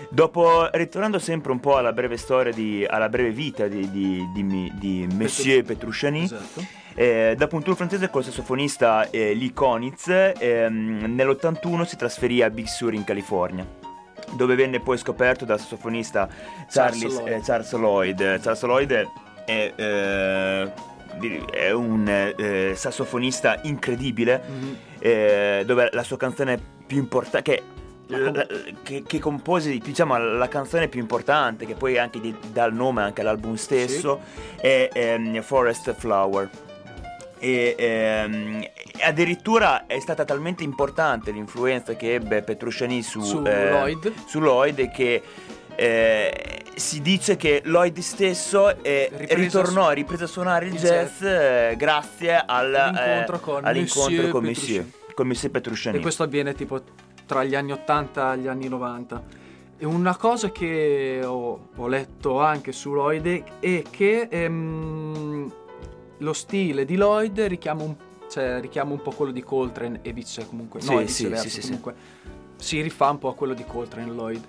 Dopo, 0.10 0.70
ritornando 0.72 1.20
sempre 1.20 1.52
un 1.52 1.60
po' 1.60 1.78
alla 1.78 1.92
breve 1.92 2.18
storia, 2.18 2.52
di, 2.54 2.86
alla 2.88 3.10
breve 3.10 3.32
vita 3.32 3.68
di, 3.68 3.90
di, 3.92 4.28
di, 4.34 4.72
di 4.76 5.08
Monsieur 5.12 5.64
Petrucciani, 5.64 6.24
esatto. 6.24 6.64
eh, 6.96 7.36
dopo 7.38 7.56
un 7.56 7.64
tour 7.64 7.76
francese 7.76 8.10
col 8.10 8.24
sassofonista 8.24 9.10
eh, 9.10 9.34
Lee 9.36 9.54
Konitz, 9.54 10.08
ehm, 10.08 11.14
nell'81 11.16 11.84
si 11.86 11.96
trasferì 11.98 12.42
a 12.42 12.50
Big 12.50 12.66
Sur 12.66 12.94
in 12.94 13.04
California, 13.04 13.66
dove 14.36 14.56
venne 14.56 14.80
poi 14.80 14.98
scoperto 14.98 15.46
dal 15.46 15.60
sassofonista 15.60 16.28
Charles, 16.70 17.02
Charles 17.02 17.14
Lloyd. 17.16 17.28
eh, 17.28 17.42
Charles 17.42 17.74
Lloyd. 17.74 18.40
Charles 18.42 18.64
Lloyd 18.64 19.08
è, 19.50 19.74
eh, 19.76 20.72
è 21.52 21.72
un 21.72 22.08
eh, 22.38 22.74
sassofonista 22.76 23.60
incredibile, 23.64 24.42
Mhm. 24.48 24.78
eh, 25.00 25.64
dove 25.66 25.90
la 25.92 26.04
sua 26.04 26.18
canzone 26.18 26.60
più 26.86 26.98
importante... 26.98 27.42
Che, 27.42 27.64
La 28.08 28.18
com- 28.18 28.34
la- 28.36 28.48
che, 28.84 29.04
che 29.06 29.20
compose 29.20 29.78
diciamo 29.78 30.18
la 30.18 30.48
canzone 30.48 30.88
più 30.88 31.00
importante 31.00 31.68
che 31.68 31.76
poi 31.76 31.98
anche 32.00 32.20
di- 32.20 32.36
dà 32.52 32.66
il 32.66 32.74
nome 32.74 33.04
anche 33.04 33.22
all'album 33.22 33.54
stesso 33.54 34.22
è 34.60 34.90
ehm, 34.92 35.42
Forest 35.44 35.94
Flower 35.94 36.50
e 37.38 37.76
ehm, 37.78 38.66
addirittura 39.02 39.86
è 39.86 40.00
stata 40.00 40.26
talmente 40.26 40.64
importante 40.64 41.30
l'influenza 41.30 41.94
che 41.96 42.16
ebbe 42.16 42.42
Petrucciani 42.42 43.04
su, 43.04 43.22
Su 43.22 43.44
eh, 43.46 43.70
Lloyd. 43.70 44.12
su 44.26 44.40
Lloyd 44.40 44.90
che 44.90 45.22
eh, 45.76 46.62
si 46.80 47.02
dice 47.02 47.36
che 47.36 47.62
Lloyd 47.66 47.98
stesso 48.00 48.82
eh, 48.84 49.10
Ripreso 49.12 49.36
ritornò, 49.36 49.92
riprese 49.92 50.24
a 50.24 50.28
suonare 50.28 50.68
il, 50.68 50.76
jazz, 50.76 51.22
eh, 51.22 51.76
grazie 51.78 52.44
al, 52.46 52.74
All'incontro 52.74 53.36
eh, 53.36 53.40
con 53.40 53.66
all'incontro 53.66 54.02
Monsieur 54.10 54.30
con 54.30 54.44
Monsieur, 54.44 54.86
con 55.14 55.28
Monsieur 55.28 55.52
Petrucciani. 55.52 55.98
E 55.98 56.02
questo 56.02 56.24
avviene 56.24 56.54
tipo 56.54 56.82
tra 57.26 57.44
gli 57.44 57.54
anni 57.54 57.74
80 57.74 58.34
e 58.34 58.38
gli 58.40 58.48
anni 58.48 58.68
90. 58.68 59.24
E 59.78 59.86
una 59.86 60.16
cosa 60.18 60.52
che 60.52 61.22
ho, 61.24 61.70
ho 61.76 61.88
letto 61.88 62.40
anche 62.42 62.72
su 62.72 62.94
Lloyd 62.94 63.44
è 63.60 63.84
che 63.90 64.28
ehm, 64.30 65.54
lo 66.18 66.34
stile 66.34 66.86
di 66.86 66.96
Lloyd 66.96 67.40
richiama 67.42 67.84
un, 67.84 67.96
cioè, 68.30 68.60
richiama 68.60 68.94
un 68.94 69.02
po' 69.02 69.12
quello 69.12 69.32
di 69.32 69.44
Coltrane 69.44 70.00
e 70.02 70.12
vice 70.12 70.46
comunque. 70.48 70.82
Sì, 70.82 70.94
no, 70.94 71.00
sì, 71.00 71.06
viceversa, 71.06 71.44
sì, 71.44 71.50
sì, 71.50 71.62
sì. 71.62 71.68
comunque 71.68 71.96
si 72.58 72.82
rifà 72.82 73.10
un 73.10 73.20
po' 73.20 73.30
a 73.30 73.36
quello 73.36 73.54
di 73.54 73.64
Coltrane 73.66 74.12
Lloyd. 74.12 74.44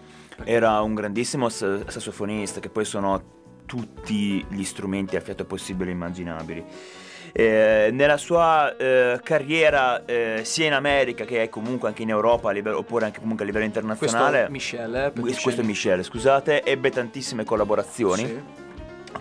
Era 0.44 0.80
un 0.80 0.94
grandissimo 0.94 1.48
sassofonista 1.48 2.60
che 2.60 2.68
poi 2.68 2.84
sono 2.84 3.38
tutti 3.66 4.44
gli 4.48 4.64
strumenti 4.64 5.16
a 5.16 5.20
fiato 5.20 5.44
possibili 5.44 5.90
e 5.90 5.92
immaginabili. 5.92 6.64
Eh, 7.32 7.90
nella 7.92 8.16
sua 8.16 8.76
eh, 8.76 9.20
carriera 9.22 10.04
eh, 10.04 10.40
sia 10.42 10.66
in 10.66 10.72
America 10.72 11.24
che 11.24 11.48
comunque 11.48 11.86
anche 11.86 12.02
in 12.02 12.08
Europa 12.08 12.48
a 12.50 12.52
livello- 12.52 12.78
oppure 12.78 13.04
anche 13.04 13.20
comunque 13.20 13.44
a 13.44 13.46
livello 13.46 13.64
questo 13.70 13.80
internazionale 14.16 14.46
eh, 14.46 14.48
questo, 15.20 15.20
Petrucciani. 15.20 15.62
è 15.62 15.62
Michele 15.62 16.02
scusate 16.02 16.64
ebbe 16.64 16.90
tantissime 16.90 17.44
collaborazioni 17.44 18.24
Sì. 18.26 18.40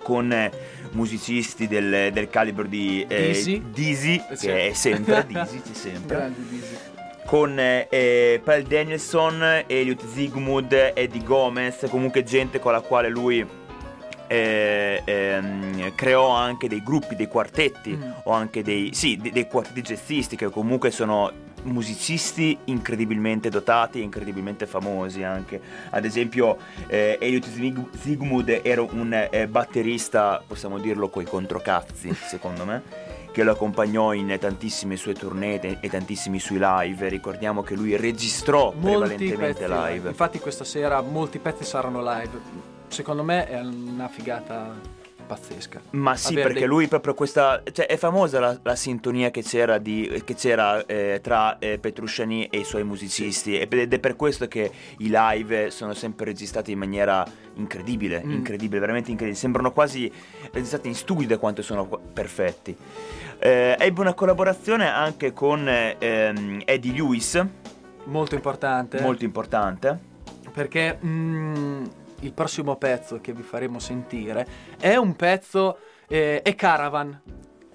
con 0.01 0.31
eh, 0.31 0.51
musicisti 0.93 1.67
del, 1.67 2.11
del 2.11 2.29
calibro 2.29 2.63
di 2.65 3.05
eh, 3.07 3.61
Dizzy. 3.71 4.23
Che 4.39 4.69
è 4.69 4.73
sempre 4.73 5.25
Dizzy 5.27 5.61
c'è 5.61 5.73
sempre 5.73 6.15
Grande 6.17 6.39
Dizzy. 6.49 6.75
Con 7.29 7.59
eh, 7.59 7.85
eh, 7.91 8.41
Paul 8.43 8.63
Danielson, 8.63 9.63
Elliot 9.67 10.03
Zigmund, 10.03 10.73
Eddie 10.95 11.23
Gomez, 11.23 11.85
comunque 11.87 12.23
gente 12.23 12.57
con 12.57 12.71
la 12.71 12.81
quale 12.81 13.07
lui 13.07 13.45
eh, 14.25 15.01
ehm, 15.05 15.93
creò 15.93 16.29
anche 16.29 16.67
dei 16.67 16.81
gruppi, 16.81 17.15
dei 17.15 17.27
quartetti 17.27 17.91
Mm. 17.95 18.11
o 18.23 18.31
anche 18.31 18.63
dei, 18.63 18.95
sì, 18.95 19.15
dei, 19.17 19.31
dei 19.31 19.47
quartetti 19.47 19.81
jazzisti 19.81 20.35
che 20.35 20.49
comunque 20.49 20.89
sono 20.89 21.31
musicisti 21.63 22.57
incredibilmente 22.65 23.49
dotati 23.49 23.99
e 23.99 24.03
incredibilmente 24.03 24.65
famosi 24.65 25.23
anche 25.23 25.59
ad 25.89 26.05
esempio 26.05 26.57
eh, 26.87 27.17
Elliot 27.19 27.47
Zig- 27.47 27.89
Zigmund 27.99 28.61
era 28.63 28.81
un 28.81 29.27
eh, 29.29 29.45
batterista 29.45 30.41
possiamo 30.47 30.79
dirlo 30.79 31.09
coi 31.09 31.25
controcazzi 31.25 32.13
secondo 32.13 32.63
me 32.65 32.81
che 33.31 33.43
lo 33.43 33.51
accompagnò 33.51 34.13
in 34.13 34.35
tantissime 34.39 34.95
sue 34.95 35.13
tournée 35.13 35.59
e- 35.79 35.89
tantissimi 35.89 36.39
suoi 36.39 36.59
live. 36.61 37.09
Ricordiamo 37.09 37.61
che 37.61 37.75
lui 37.75 37.95
registrò 37.95 38.73
molti 38.75 39.25
prevalentemente 39.25 39.65
pezzi 39.65 39.91
live. 39.93 40.09
Infatti 40.09 40.39
questa 40.39 40.63
sera 40.63 41.01
molti 41.01 41.39
pezzi 41.39 41.63
saranno 41.63 42.01
live. 42.01 42.39
Secondo 42.87 43.23
me 43.23 43.47
è 43.47 43.59
una 43.59 44.07
figata 44.07 44.98
pazzesca. 45.29 45.81
Ma 45.91 46.15
sì, 46.15 46.31
Averli- 46.33 46.51
perché 46.53 46.65
lui 46.65 46.87
proprio 46.87 47.13
questa. 47.13 47.61
cioè 47.71 47.85
è 47.85 47.97
famosa 47.97 48.39
la, 48.39 48.59
la 48.63 48.75
sintonia 48.75 49.29
che 49.29 49.43
c'era, 49.43 49.77
di, 49.77 50.21
che 50.25 50.33
c'era 50.33 50.83
eh, 50.87 51.19
tra 51.21 51.59
eh, 51.59 51.77
Petrucciani 51.77 52.47
e 52.47 52.59
i 52.59 52.63
suoi 52.63 52.83
musicisti. 52.83 53.57
Ed 53.59 53.93
è 53.93 53.99
per 53.99 54.15
questo 54.15 54.47
che 54.47 54.71
i 54.97 55.09
live 55.11 55.69
sono 55.69 55.93
sempre 55.93 56.25
registrati 56.25 56.71
in 56.71 56.79
maniera 56.79 57.23
incredibile, 57.55 58.23
Mm. 58.25 58.31
incredibile, 58.31 58.79
veramente 58.79 59.11
incredibile. 59.11 59.39
Sembrano 59.39 59.71
quasi 59.71 60.11
registrati 60.51 60.87
in 60.87 60.95
studio 60.95 61.27
da 61.27 61.37
quanto 61.37 61.61
sono 61.61 61.87
perfetti. 61.87 62.75
Eh, 63.37 63.75
ebbe 63.79 64.01
una 64.01 64.13
collaborazione 64.13 64.89
anche 64.89 65.31
con 65.33 65.67
eh, 65.67 65.95
ehm, 65.99 66.61
Eddie 66.65 66.91
Lewis, 66.93 67.45
Molto 68.05 68.33
importante. 68.35 68.99
molto 69.01 69.23
importante. 69.23 69.97
Perché 70.51 70.97
mm, 71.05 71.83
il 72.21 72.33
prossimo 72.33 72.75
pezzo 72.75 73.19
che 73.21 73.33
vi 73.33 73.43
faremo 73.43 73.79
sentire 73.79 74.45
è 74.79 74.95
un 74.95 75.15
pezzo. 75.15 75.77
eh, 76.07 76.41
è 76.41 76.55
Caravan. 76.55 77.21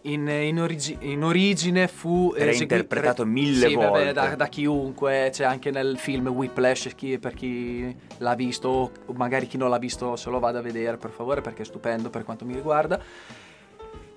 in, 0.07 0.29
in, 0.29 0.61
origi- 0.61 0.99
in 1.01 1.23
origine 1.25 1.89
fu 1.89 2.33
reinterpretato 2.37 3.23
esegui- 3.23 3.41
mille 3.41 3.69
sì, 3.69 3.75
volte 3.75 4.13
vabbè, 4.13 4.13
da, 4.13 4.35
da 4.37 4.47
chiunque, 4.49 5.31
c'è 5.33 5.45
anche 5.45 5.71
nel 5.71 5.97
film 5.99 6.29
Whiplash 6.29 6.91
chi, 6.95 7.19
per 7.19 7.33
chi 7.33 7.97
l'ha 8.19 8.35
visto 8.35 8.69
o 8.69 9.13
magari 9.15 9.47
chi 9.47 9.57
non 9.57 9.71
l'ha 9.71 9.79
visto 9.79 10.15
se 10.17 10.29
lo 10.29 10.41
vada 10.41 10.59
a 10.59 10.63
vedere 10.63 10.99
per 10.99 11.09
favore 11.11 11.41
perché 11.41 11.63
è 11.63 11.65
stupendo 11.65 12.11
per 12.11 12.23
quanto 12.25 12.45
mi 12.45 12.53
riguarda. 12.55 13.01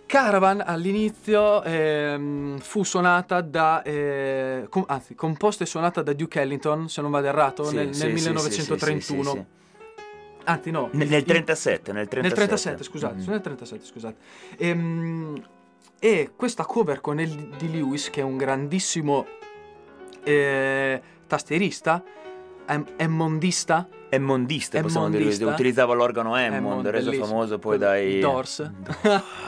Caravan 0.05 0.61
all'inizio 0.65 1.61
ehm, 1.63 2.59
fu 2.59 2.83
suonata 2.83 3.41
da, 3.41 3.81
eh, 3.83 4.65
com- 4.69 4.85
anzi, 4.87 5.15
composta 5.15 5.63
e 5.65 5.67
suonata 5.67 6.01
da 6.01 6.13
Duke 6.13 6.39
Ellington, 6.41 6.87
se 6.87 7.01
non 7.01 7.11
vado 7.11 7.27
errato, 7.27 7.65
Sì, 7.65 7.75
nel, 7.75 7.93
sì, 7.93 8.03
nel 8.07 8.17
sì, 8.17 8.23
1931. 8.29 9.45
Anzi, 10.49 10.71
no. 10.71 10.89
Nel, 10.93 11.09
nel 11.09 11.23
37, 11.23 11.91
nel 11.91 12.07
37. 12.07 12.21
Nel 12.21 12.31
37, 12.33 12.83
scusate, 12.83 13.15
Mhm. 13.15 13.29
nel 13.29 13.41
37, 13.41 13.85
scusate. 13.85 14.15
Ehm, 14.57 15.43
e 15.99 16.31
questa 16.35 16.63
cover 16.63 17.01
con 17.01 17.19
El 17.19 17.49
di 17.57 17.69
Lewis, 17.71 18.09
che 18.09 18.21
è 18.21 18.23
un 18.23 18.37
grandissimo 18.37 19.25
eh, 20.23 21.01
tastierista, 21.27 22.01
em- 22.67 22.85
emmondista, 22.97 23.87
È 24.09 24.17
mondista, 24.17 24.79
possiamo 24.79 25.07
dire. 25.09 25.19
Emmondista. 25.23 25.51
Utilizzava 25.51 25.93
l'organo 25.93 26.33
Hammond, 26.33 26.53
Hammond, 26.53 26.87
reso 26.87 27.05
bellissimo. 27.09 27.25
famoso 27.27 27.59
poi 27.59 27.77
dai... 27.77 28.19
Doors. 28.19 28.71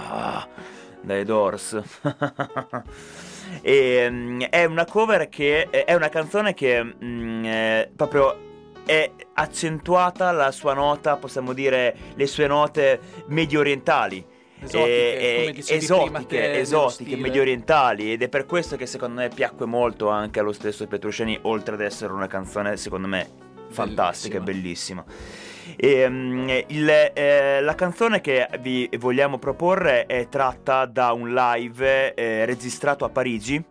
Ah, 0.09 0.45
dai 1.01 1.23
Doors. 1.23 1.81
e, 3.61 4.07
mm, 4.09 4.41
è 4.49 4.65
una 4.65 4.85
cover 4.85 5.29
che... 5.29 5.69
È 5.69 5.93
una 5.93 6.09
canzone 6.09 6.53
che 6.53 6.83
mm, 6.83 7.43
è 7.45 7.89
proprio... 7.95 8.47
È 8.89 9.11
accentuata 9.35 10.31
la 10.31 10.49
sua 10.49 10.73
nota, 10.73 11.17
possiamo 11.17 11.53
dire, 11.53 11.95
le 12.15 12.25
sue 12.25 12.47
note 12.47 12.99
medio 13.27 13.59
orientali. 13.59 14.25
esotiche, 14.61 15.19
e- 15.19 15.45
e- 15.45 15.53
te, 15.53 15.75
esotiche, 15.75 16.59
esotiche, 16.59 17.15
medio 17.15 17.41
orientali 17.41 18.11
ed 18.11 18.23
è 18.23 18.29
per 18.29 18.47
questo 18.47 18.77
che 18.77 18.87
secondo 18.87 19.21
me 19.21 19.29
piacque 19.29 19.67
molto 19.67 20.09
anche 20.09 20.39
allo 20.39 20.51
stesso 20.51 20.87
Petrucciani 20.87 21.37
oltre 21.43 21.75
ad 21.75 21.81
essere 21.81 22.11
una 22.13 22.25
canzone 22.25 22.75
secondo 22.77 23.07
me 23.07 23.29
fantastica 23.69 24.37
e 24.37 24.41
bellissima. 24.41 25.05
E, 25.75 26.09
mm, 26.09 26.49
il, 26.67 26.89
eh, 26.89 27.61
la 27.61 27.75
canzone 27.75 28.21
che 28.21 28.47
vi 28.59 28.89
vogliamo 28.97 29.37
proporre 29.37 30.07
è 30.07 30.27
tratta 30.29 30.85
da 30.85 31.11
un 31.13 31.31
live 31.31 32.15
eh, 32.15 32.43
registrato 32.45 33.05
a 33.05 33.09
Parigi 33.09 33.63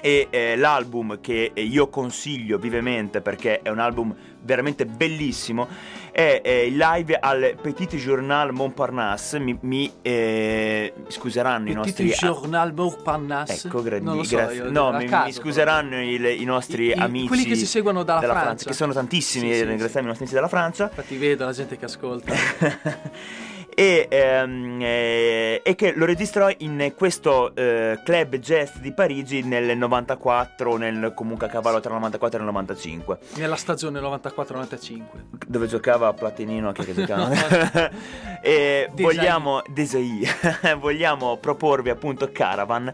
e 0.00 0.28
eh, 0.30 0.56
l'album 0.56 1.20
che 1.20 1.52
io 1.54 1.88
consiglio 1.88 2.58
vivamente 2.58 3.20
perché 3.20 3.60
è 3.62 3.68
un 3.70 3.78
album 3.78 4.14
veramente 4.40 4.86
bellissimo 4.86 5.66
è 6.12 6.40
eh, 6.42 6.66
il 6.66 6.76
live 6.76 7.16
al 7.16 7.56
Petit 7.60 7.94
Journal 7.96 8.52
Montparnasse 8.52 9.38
mi, 9.38 9.56
mi, 9.62 9.92
eh, 10.02 10.92
scuseranno 11.08 11.70
i 11.70 11.74
Petit 11.74 11.98
nostri 12.00 12.08
Journal 12.26 12.72
Montparnasse. 12.74 13.66
Ecco, 13.68 13.82
grandi, 13.82 14.24
so, 14.24 14.36
grazie. 14.36 14.62
no, 14.70 14.92
mi, 14.92 15.04
caso, 15.06 15.26
mi 15.26 15.32
scuseranno 15.32 16.02
il- 16.02 16.24
i 16.40 16.44
nostri 16.44 16.86
I- 16.86 16.88
i- 16.88 16.92
amici. 16.92 17.26
quelli 17.28 17.44
che 17.44 17.56
ci 17.56 17.66
seguono 17.66 18.02
dalla 18.02 18.20
della 18.20 18.32
Francia. 18.40 18.66
che 18.66 18.72
sono 18.74 18.92
tantissimi, 18.92 19.52
Sì, 19.52 19.58
sì, 19.58 19.64
ringraziamo 19.64 20.06
i 20.06 20.08
nostri 20.08 20.24
amici 20.24 20.34
della 20.34 20.48
Francia. 20.48 20.84
Infatti 20.84 21.16
vedo 21.16 21.44
la 21.44 21.52
gente 21.52 21.76
che 21.76 21.84
ascolta. 21.84 22.32
e, 23.78 24.08
ehm, 24.10 24.80
eh, 24.82 25.60
e 25.62 25.74
che 25.76 25.92
lo 25.94 26.04
registrò 26.04 26.50
in 26.58 26.94
questo 26.96 27.54
eh, 27.54 28.00
club 28.02 28.34
jazz 28.38 28.78
di 28.78 28.90
Parigi 28.90 29.42
nel 29.42 29.78
94, 29.78 30.76
nel, 30.76 31.12
comunque 31.14 31.46
a 31.46 31.48
cavallo 31.48 31.78
tra 31.78 31.90
il 31.90 31.98
94 31.98 32.38
e 32.38 32.42
il 32.42 32.48
95, 32.48 33.18
Nella 33.36 33.54
stagione 33.54 34.00
94-95. 34.00 35.00
dove 35.46 35.68
giocava 35.68 36.12
Platinino 36.12 36.66
anche 36.66 36.84
che 36.84 36.92
giocava. 36.92 37.30
e 38.42 38.88
Desai. 38.92 38.94
vogliamo, 38.96 39.62
Desai. 39.68 40.26
vogliamo 40.80 41.36
proporvi 41.36 41.90
appunto 41.90 42.32
Caravan, 42.32 42.92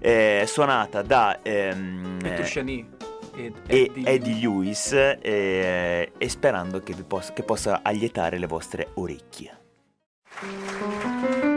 eh, 0.00 0.44
suonata 0.46 1.00
da 1.00 1.38
ehm, 1.40 2.18
Petrucciani 2.20 2.86
ed 3.34 3.54
e 3.66 3.90
Eddie 3.94 4.06
Eddie 4.06 4.34
Lewis 4.34 4.92
eh, 4.92 6.12
e 6.18 6.28
sperando 6.28 6.82
che, 6.82 6.92
vi 6.92 7.04
possa, 7.04 7.32
che 7.32 7.42
possa 7.42 7.80
allietare 7.82 8.36
le 8.36 8.46
vostre 8.46 8.88
orecchie. 8.96 9.64
Thank 10.38 11.44
you. 11.44 11.55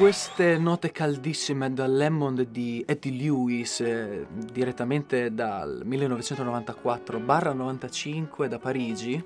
Queste 0.00 0.56
note 0.56 0.90
caldissime 0.92 1.74
dal 1.74 1.94
Lemon 1.94 2.46
di 2.50 2.82
Eddie 2.86 3.12
Lewis, 3.12 3.80
eh, 3.80 4.26
direttamente 4.50 5.34
dal 5.34 5.82
1994-95 5.84 8.46
da 8.46 8.58
Parigi, 8.58 9.22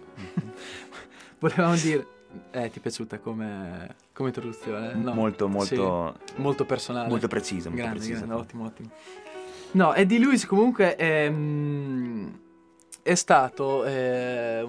volevamo 1.38 1.76
dire... 1.76 2.08
Eh, 2.50 2.70
ti 2.70 2.80
è 2.80 2.82
piaciuta 2.82 3.20
come, 3.20 3.94
come 4.12 4.30
introduzione? 4.30 4.94
No. 4.94 5.14
Molto, 5.14 5.46
molto... 5.46 6.16
Sì, 6.24 6.32
molto 6.40 6.64
personale. 6.64 7.08
Molto 7.08 7.28
preciso, 7.28 7.68
molto 7.68 7.84
grande, 7.84 8.00
preciso. 8.00 8.24
grande, 8.24 8.42
ottimo, 8.42 8.64
ottimo. 8.64 8.90
No, 9.70 9.94
Eddie 9.94 10.18
Lewis 10.18 10.44
comunque 10.44 10.96
è, 10.96 11.30
mm, 11.30 12.26
è 13.00 13.14
stato 13.14 13.84
eh, 13.84 14.63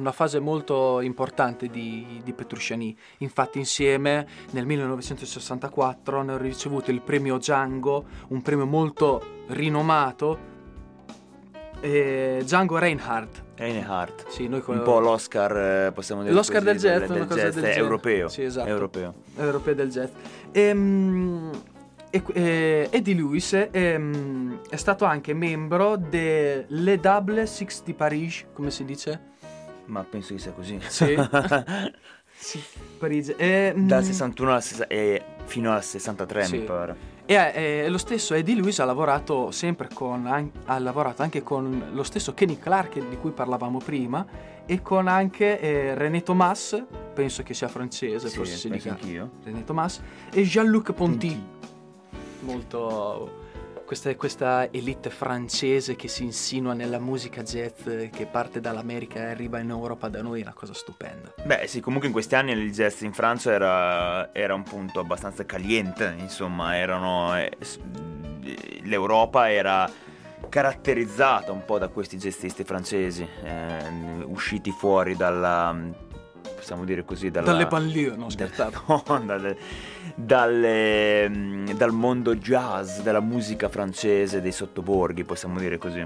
una, 0.00 0.12
fase 0.12 0.40
molto 0.40 1.00
importante 1.00 1.68
di, 1.68 2.20
di 2.24 2.32
Petrucciani. 2.32 2.96
Infatti 3.18 3.58
insieme 3.58 4.26
nel 4.50 4.66
1964 4.66 6.18
hanno 6.18 6.36
ricevuto 6.36 6.90
il 6.90 7.00
premio 7.00 7.36
Django, 7.38 8.04
un 8.28 8.42
premio 8.42 8.66
molto 8.66 9.22
rinomato. 9.48 10.48
eh, 11.80 12.40
Django 12.42 12.76
Reinhardt. 12.78 13.42
Reinhardt. 13.56 14.28
Sì, 14.28 14.48
noi 14.48 14.60
con- 14.60 14.76
Un 14.78 14.82
po' 14.82 14.98
l'Oscar, 15.00 15.56
eh, 15.86 15.92
possiamo 15.92 16.22
dire 16.22 16.34
L'Oscar 16.34 16.62
così, 16.62 16.72
del 16.72 16.76
jazz, 16.78 17.08
del, 17.08 17.26
del 17.26 17.26
jazz 17.36 17.54
del 17.54 17.64
è 17.64 17.66
genere. 17.68 17.78
europeo. 17.80 18.28
Sì, 18.28 18.42
esatto. 18.42 18.68
Europeo. 18.68 19.14
europeo 19.36 19.74
del 19.74 19.90
jazz. 19.90 20.10
Ehm, 20.52 21.50
E, 22.12 22.22
e- 22.32 22.88
Eddie 22.90 23.14
Lewis 23.14 23.68
ehm, 23.70 24.62
è 24.68 24.74
stato 24.74 25.04
anche 25.04 25.32
membro 25.32 25.94
delle 25.96 26.98
Double 26.98 27.46
Six 27.46 27.84
di 27.84 27.94
Parigi, 27.94 28.46
come 28.52 28.72
si 28.72 28.84
dice? 28.84 29.28
Ma 29.86 30.02
penso 30.04 30.34
che 30.34 30.40
sia 30.40 30.52
così. 30.52 30.78
Sì. 30.86 31.14
Sì, 32.42 32.58
Parigi. 32.98 33.34
E, 33.36 33.74
mm, 33.76 33.86
Dal 33.86 34.02
61 34.02 34.54
al 34.54 34.62
sessa- 34.62 34.86
e 34.86 35.22
fino 35.44 35.72
al 35.74 35.84
63 35.84 36.44
Sì. 36.44 36.56
mi 36.56 36.64
pare. 36.64 36.96
E, 37.26 37.34
e 37.84 37.88
lo 37.90 37.98
stesso 37.98 38.32
Eddie 38.32 38.54
Lewis 38.54 38.78
ha 38.80 38.86
lavorato 38.86 39.50
sempre 39.50 39.88
con, 39.92 40.50
ha 40.64 40.78
lavorato 40.78 41.20
anche 41.20 41.42
con 41.42 41.90
lo 41.92 42.02
stesso 42.02 42.32
Kenny 42.32 42.58
Clark 42.58 42.98
di 43.10 43.18
cui 43.18 43.32
parlavamo 43.32 43.76
prima 43.76 44.26
e 44.64 44.80
con 44.80 45.06
anche 45.06 45.60
eh, 45.60 45.94
René 45.94 46.22
Thomas, 46.22 46.82
penso 47.12 47.42
che 47.42 47.52
sia 47.52 47.68
francese, 47.68 48.30
Sì, 48.30 48.36
forse 48.36 48.56
si 48.56 48.70
dica 48.70 48.92
anch'io. 48.92 49.32
René 49.44 49.62
Thomas, 49.64 50.00
e 50.32 50.42
Jean-Luc 50.42 50.92
Ponty, 50.94 51.28
Ponty. 51.28 51.44
molto... 52.40 53.39
Questa, 53.90 54.14
questa 54.14 54.70
elite 54.70 55.10
francese 55.10 55.96
che 55.96 56.06
si 56.06 56.22
insinua 56.22 56.74
nella 56.74 57.00
musica 57.00 57.42
jazz 57.42 57.82
che 58.12 58.28
parte 58.30 58.60
dall'America 58.60 59.18
e 59.18 59.30
arriva 59.30 59.58
in 59.58 59.68
Europa 59.70 60.08
da 60.08 60.22
noi 60.22 60.38
è 60.38 60.42
una 60.44 60.52
cosa 60.52 60.72
stupenda. 60.72 61.34
Beh, 61.42 61.66
sì, 61.66 61.80
comunque 61.80 62.06
in 62.06 62.12
questi 62.12 62.36
anni 62.36 62.52
il 62.52 62.70
jazz 62.70 63.00
in 63.00 63.12
Francia 63.12 63.50
era, 63.50 64.32
era 64.32 64.54
un 64.54 64.62
punto 64.62 65.00
abbastanza 65.00 65.44
caliente, 65.44 66.14
insomma, 66.20 66.76
erano, 66.76 67.36
eh, 67.36 67.50
l'Europa 68.84 69.50
era 69.50 69.90
caratterizzata 70.48 71.50
un 71.50 71.64
po' 71.64 71.78
da 71.78 71.88
questi 71.88 72.16
jazzisti 72.16 72.62
francesi, 72.62 73.26
eh, 73.42 73.88
usciti 74.24 74.70
fuori 74.70 75.16
dalla, 75.16 75.76
possiamo 76.54 76.84
dire 76.84 77.04
così, 77.04 77.32
dalla, 77.32 77.50
Dalle 77.50 77.66
banlieue, 77.66 78.14
no 78.14 78.26
da- 78.26 78.30
scherzate. 78.30 78.78
no, 78.86 79.02
dalle- 79.26 79.58
dalle, 80.24 81.28
mm, 81.28 81.70
dal 81.70 81.92
mondo 81.92 82.34
jazz, 82.36 83.00
della 83.00 83.20
musica 83.20 83.68
francese, 83.68 84.40
dei 84.40 84.52
sottoborghi, 84.52 85.24
possiamo 85.24 85.58
dire 85.58 85.78
così. 85.78 86.04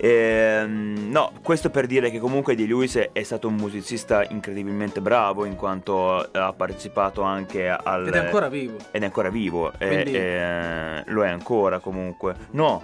Ehm, 0.00 1.08
no, 1.10 1.32
questo 1.42 1.70
per 1.70 1.86
dire 1.86 2.10
che 2.10 2.20
comunque 2.20 2.54
Di 2.54 2.68
Lewis 2.68 2.96
è, 3.12 3.22
stato 3.24 3.48
un 3.48 3.54
musicista 3.56 4.24
incredibilmente 4.28 5.00
bravo 5.00 5.44
in 5.44 5.56
quanto 5.56 6.18
ha 6.18 6.52
partecipato 6.52 7.22
anche 7.22 7.68
al... 7.68 8.06
Ed 8.06 8.14
è 8.14 8.18
ancora 8.18 8.48
vivo. 8.48 8.76
ed 8.92 9.02
è 9.02 9.04
ancora 9.04 9.28
vivo, 9.28 9.72
e- 9.76 9.88
Quindi- 9.88 10.14
e- 10.16 11.02
lo 11.06 11.24
è 11.24 11.28
ancora 11.28 11.80
comunque. 11.80 12.34
No, 12.52 12.82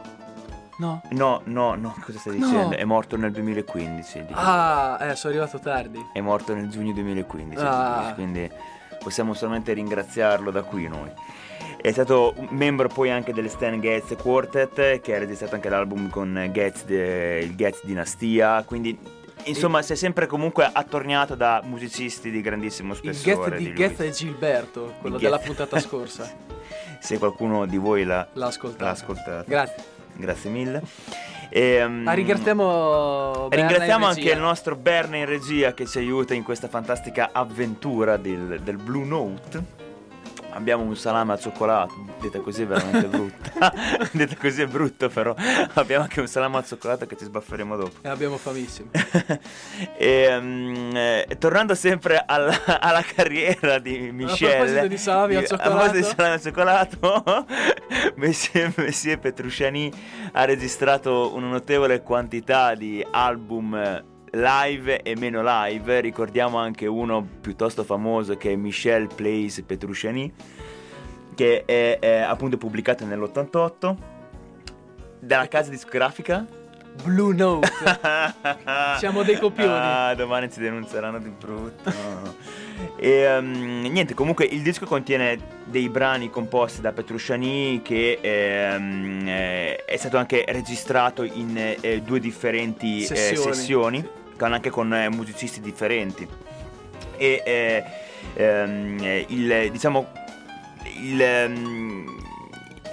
No? 0.79 1.03
no, 1.11 1.41
no, 1.45 1.77
no, 1.77 1.95
cosa 2.05 2.19
stai 2.19 2.37
No. 2.37 2.47
dicendo? 2.47 2.77
È 2.77 2.83
morto 2.83 3.17
nel 3.17 3.31
2015. 3.31 4.13
Di 4.25 4.33
Lewis. 4.33 4.45
Ah, 4.45 4.99
eh, 5.03 5.15
sono 5.15 5.33
arrivato 5.35 5.61
tardi. 5.61 6.05
È 6.13 6.21
morto 6.21 6.53
nel 6.53 6.69
giugno 6.69 6.93
2015, 6.93 7.63
Ah. 7.65 8.11
quindi 8.17 8.51
possiamo 9.05 9.35
solamente 9.35 9.73
ringraziarlo 9.73 10.51
da 10.51 10.63
qui 10.63 10.89
noi. 10.89 11.11
È 11.81 11.93
stato 11.93 12.35
membro 12.49 12.89
poi 12.89 13.11
anche 13.11 13.33
del 13.33 13.49
Stan 13.51 13.79
Getz 13.81 14.17
Quartet, 14.21 15.01
che 15.01 15.15
ha 15.15 15.19
registrato 15.19 15.55
anche 15.55 15.69
l'album 15.69 16.09
con 16.09 16.49
Getz, 16.53 16.85
de- 16.87 17.41
il 17.45 17.55
Getz 17.55 17.85
Dinastia, 17.85 18.65
quindi 18.67 18.99
insomma 19.45 19.83
si 19.83 19.93
è 19.93 19.97
sempre 19.97 20.27
comunque 20.27 20.69
attorniato 20.73 21.35
da 21.35 21.61
musicisti 21.63 22.31
di 22.31 22.41
grandissimo 22.41 22.93
Il 22.95 22.99
spessore. 22.99 23.51
get 23.51 23.59
di 23.59 23.65
di 23.67 23.75
Getz 23.75 24.01
e 24.01 24.11
Gilberto, 24.11 24.95
quello 25.01 25.17
Il 25.17 25.23
della 25.23 25.37
Getz. 25.37 25.47
puntata 25.47 25.79
scorsa. 25.79 26.33
Se 27.01 27.19
qualcuno 27.19 27.67
di 27.67 27.77
voi 27.77 28.05
l'ha, 28.05 28.27
L'ha 28.33 28.47
ascoltato. 28.47 28.85
l'ha 28.85 28.91
ascoltato. 28.91 29.45
Grazie. 29.47 29.85
Grazie 30.17 30.51
mille. 30.51 30.83
E, 31.49 31.81
Ah, 31.81 32.13
ringraziamo 32.13 33.49
Ringraziamo 33.51 34.05
in 34.05 34.11
anche 34.11 34.31
il 34.31 34.39
nostro 34.39 34.77
Berna 34.77 35.17
in 35.17 35.27
regia 35.27 35.73
che 35.75 35.87
ci 35.87 35.99
aiuta 35.99 36.35
in 36.35 36.43
questa 36.43 36.69
fantastica 36.69 37.31
avventura 37.33 38.17
del, 38.17 38.61
del 38.63 38.77
Blue 38.77 39.05
Note. 39.05 39.84
Abbiamo 40.55 40.85
un 40.85 40.97
salame 40.97 41.33
al 41.33 41.41
cioccolato, 41.41 41.95
detta 42.21 42.39
così 42.39 42.63
è 42.63 42.67
veramente 42.67 43.09
brutta. 43.09 43.75
detta 44.13 44.37
così 44.37 44.63
è 44.63 44.67
brutto, 44.67 45.09
però 45.09 45.35
abbiamo 45.75 46.05
anche 46.05 46.21
un 46.21 46.29
salame 46.29 46.59
al 46.59 46.67
cioccolato 46.67 47.07
che 47.07 47.17
ci 47.17 47.25
sbafferemo 47.25 47.77
dopo. 47.77 47.99
E 48.03 48.09
abbiamo 48.09 48.37
famissimo. 48.37 48.91
e, 49.99 50.39
mm, 50.41 50.97
eh, 50.97 51.37
tornando 51.39 51.75
sempre 51.75 52.23
alla, 52.25 52.57
alla 52.81 53.03
carriera 53.03 53.81
di 53.81 54.13
Michel. 54.13 54.57
proposito 54.57 54.87
di 54.87 54.97
salami 54.97 55.35
al 55.35 55.43
A 55.43 55.47
cioccolato. 55.47 55.77
proposito 55.77 55.97
di 55.97 56.15
salami 56.15 56.35
al 56.35 56.41
cioccolato, 56.41 57.47
Monsieur 58.15 59.19
Petrucciani 59.19 59.93
ha 60.33 60.45
registrato 60.45 61.35
una 61.35 61.49
notevole 61.49 62.01
quantità 62.03 62.75
di 62.75 63.05
album 63.11 64.13
live 64.35 65.03
e 65.03 65.17
meno 65.17 65.43
live. 65.43 66.01
Ricordiamo 66.01 66.59
anche 66.59 66.87
uno 66.87 67.27
piuttosto 67.41 67.85
famoso 67.85 68.37
che 68.37 68.53
è 68.53 68.57
Michel 68.57 69.09
Plays 69.15 69.63
Petrucciani, 69.63 70.33
che 71.35 71.65
è, 71.65 71.99
è 71.99 72.17
appunto 72.19 72.57
pubblicato 72.59 73.05
nell'88 73.05 73.97
dalla 75.21 75.49
casa 75.49 75.71
discografica 75.71 76.47
Blue 77.03 77.35
Note. 77.35 77.69
Siamo 78.99 79.23
dei 79.23 79.39
copioni. 79.39 79.73
Ah, 79.73 80.15
domani 80.15 80.51
ci 80.51 80.61
denunzieranno 80.61 81.19
di 81.19 81.29
brutto. 81.29 81.93
e 82.97 83.11
ehm, 83.11 83.87
niente, 83.91 84.15
comunque 84.15 84.45
il 84.45 84.63
disco 84.63 84.87
contiene 84.87 85.63
dei 85.65 85.89
brani 85.89 86.31
composti 86.31 86.81
da 86.81 86.93
Petrucciani 86.93 87.81
che 87.83 88.19
eh, 88.21 89.85
è 89.85 89.97
stato 89.97 90.19
anche 90.19 90.45
registrato 90.49 91.25
in 91.25 91.77
eh, 91.81 92.01
due 92.03 92.21
differenti 92.21 93.03
eh, 93.03 93.07
Sessioni. 93.07 94.23
Anche 94.39 94.71
con 94.71 94.93
eh, 94.95 95.09
musicisti 95.09 95.61
differenti. 95.61 96.27
E 97.17 97.43
eh, 97.45 97.85
ehm, 98.35 98.99
eh, 99.03 99.25
il 99.29 99.71
diciamo 99.71 100.09
il 101.01 101.21
ehm, 101.21 102.07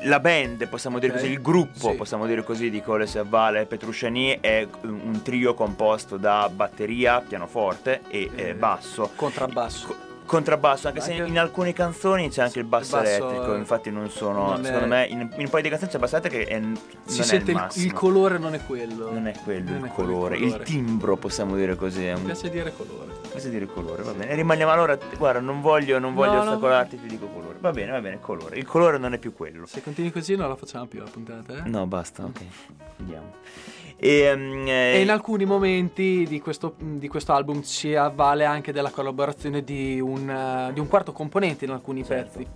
la 0.03 0.19
band, 0.19 0.67
possiamo 0.67 0.97
dire 0.97 1.11
Ok. 1.13 1.19
così, 1.19 1.31
il 1.31 1.41
gruppo, 1.41 1.89
Sì. 1.91 1.95
possiamo 1.95 2.25
dire 2.25 2.43
così, 2.43 2.69
di 2.71 2.81
Coles 2.81 3.15
e 3.15 3.23
Vale 3.23 3.61
e 3.61 3.65
Petrucciani 3.67 4.39
è 4.41 4.67
un 4.81 5.21
trio 5.23 5.53
composto 5.53 6.17
da 6.17 6.49
batteria, 6.51 7.21
pianoforte 7.21 8.01
e 8.07 8.29
eh, 8.35 8.47
Eh, 8.49 8.53
basso. 8.55 9.11
Contrabbasso. 9.15 9.87
Co- 9.87 9.95
contrabbasso, 10.31 10.87
anche 10.87 11.01
se 11.01 11.11
Anche- 11.11 11.27
in 11.29 11.37
alcune 11.37 11.73
canzoni 11.73 12.29
c'è 12.29 12.41
anche 12.43 12.59
il 12.59 12.65
basso, 12.65 12.95
Il 12.97 13.03
basso, 13.03 13.29
elettrico, 13.29 13.55
infatti 13.55 13.91
non 13.91 14.09
sono, 14.09 14.47
non 14.51 14.61
è- 14.61 14.65
secondo 14.65 14.87
me, 14.87 15.05
in, 15.07 15.19
in 15.19 15.43
un 15.43 15.49
paio 15.49 15.63
di 15.63 15.69
canzoni 15.69 15.89
c'è 15.91 15.95
il 15.97 16.01
basso 16.01 16.15
elettrico 16.15 16.45
che 16.45 16.49
è, 16.49 16.61
Si 17.05 17.19
è 17.19 17.23
sente 17.23 17.51
il 17.51 17.67
il, 17.75 17.83
il 17.85 17.93
colore 17.93 18.37
non 18.37 18.53
è 18.53 18.61
quello. 18.65 19.11
Non 19.11 19.27
è 19.27 19.33
quello 19.43 19.71
Non 19.71 19.79
il 19.79 19.85
è 19.85 19.93
colore, 19.93 20.35
il, 20.37 20.43
colore. 20.45 20.63
timbro 20.63 21.17
possiamo 21.17 21.55
dire 21.55 21.75
così. 21.75 22.05
È 22.05 22.15
Mi 22.15 22.21
piace 22.21 22.49
dire 22.49 22.73
colore. 22.75 23.09
Cosa 23.31 23.49
dire 23.49 23.65
colore? 23.65 24.03
Va 24.03 24.13
bene, 24.13 24.33
rimaniamo 24.35 24.71
allora. 24.71 24.97
Guarda, 25.17 25.39
non 25.41 25.59
voglio, 25.61 25.99
non 25.99 26.13
voglio 26.13 26.31
No, 26.33 26.43
no, 26.43 26.49
ostacolarti, 26.51 26.99
ti 27.01 27.07
dico 27.07 27.27
colore. 27.27 27.57
Va 27.59 27.71
bene, 27.71 27.91
va 27.91 27.99
bene, 28.01 28.19
colore. 28.19 28.57
Il 28.57 28.65
colore 28.65 28.97
non 28.97 29.13
è 29.13 29.17
più 29.17 29.33
quello. 29.33 29.65
Se 29.65 29.81
continui 29.83 30.11
così 30.11 30.35
non 30.35 30.47
la 30.49 30.55
facciamo 30.55 30.85
più 30.85 30.99
la 30.99 31.09
puntata, 31.09 31.57
eh? 31.63 31.69
No, 31.69 31.85
basta, 31.87 32.23
ok. 32.23 32.41
Andiamo. 32.99 33.33
E, 34.03 34.23
eh, 34.23 34.93
E 34.95 35.01
in 35.01 35.11
alcuni 35.11 35.45
momenti 35.45 36.25
di 36.27 36.41
questo, 36.41 36.73
di 36.79 37.07
questo 37.07 37.33
album 37.33 37.61
ci 37.61 37.93
avvale 37.93 38.45
anche 38.45 38.71
della 38.71 38.89
collaborazione 38.89 39.63
di 39.63 39.99
un, 39.99 40.27
eh, 40.27 40.73
di 40.73 40.79
un 40.79 40.87
quarto 40.87 41.11
componente 41.11 41.65
in 41.65 41.71
alcuni 41.71 42.03
Certo. 42.03 42.39
pezzi. 42.39 42.49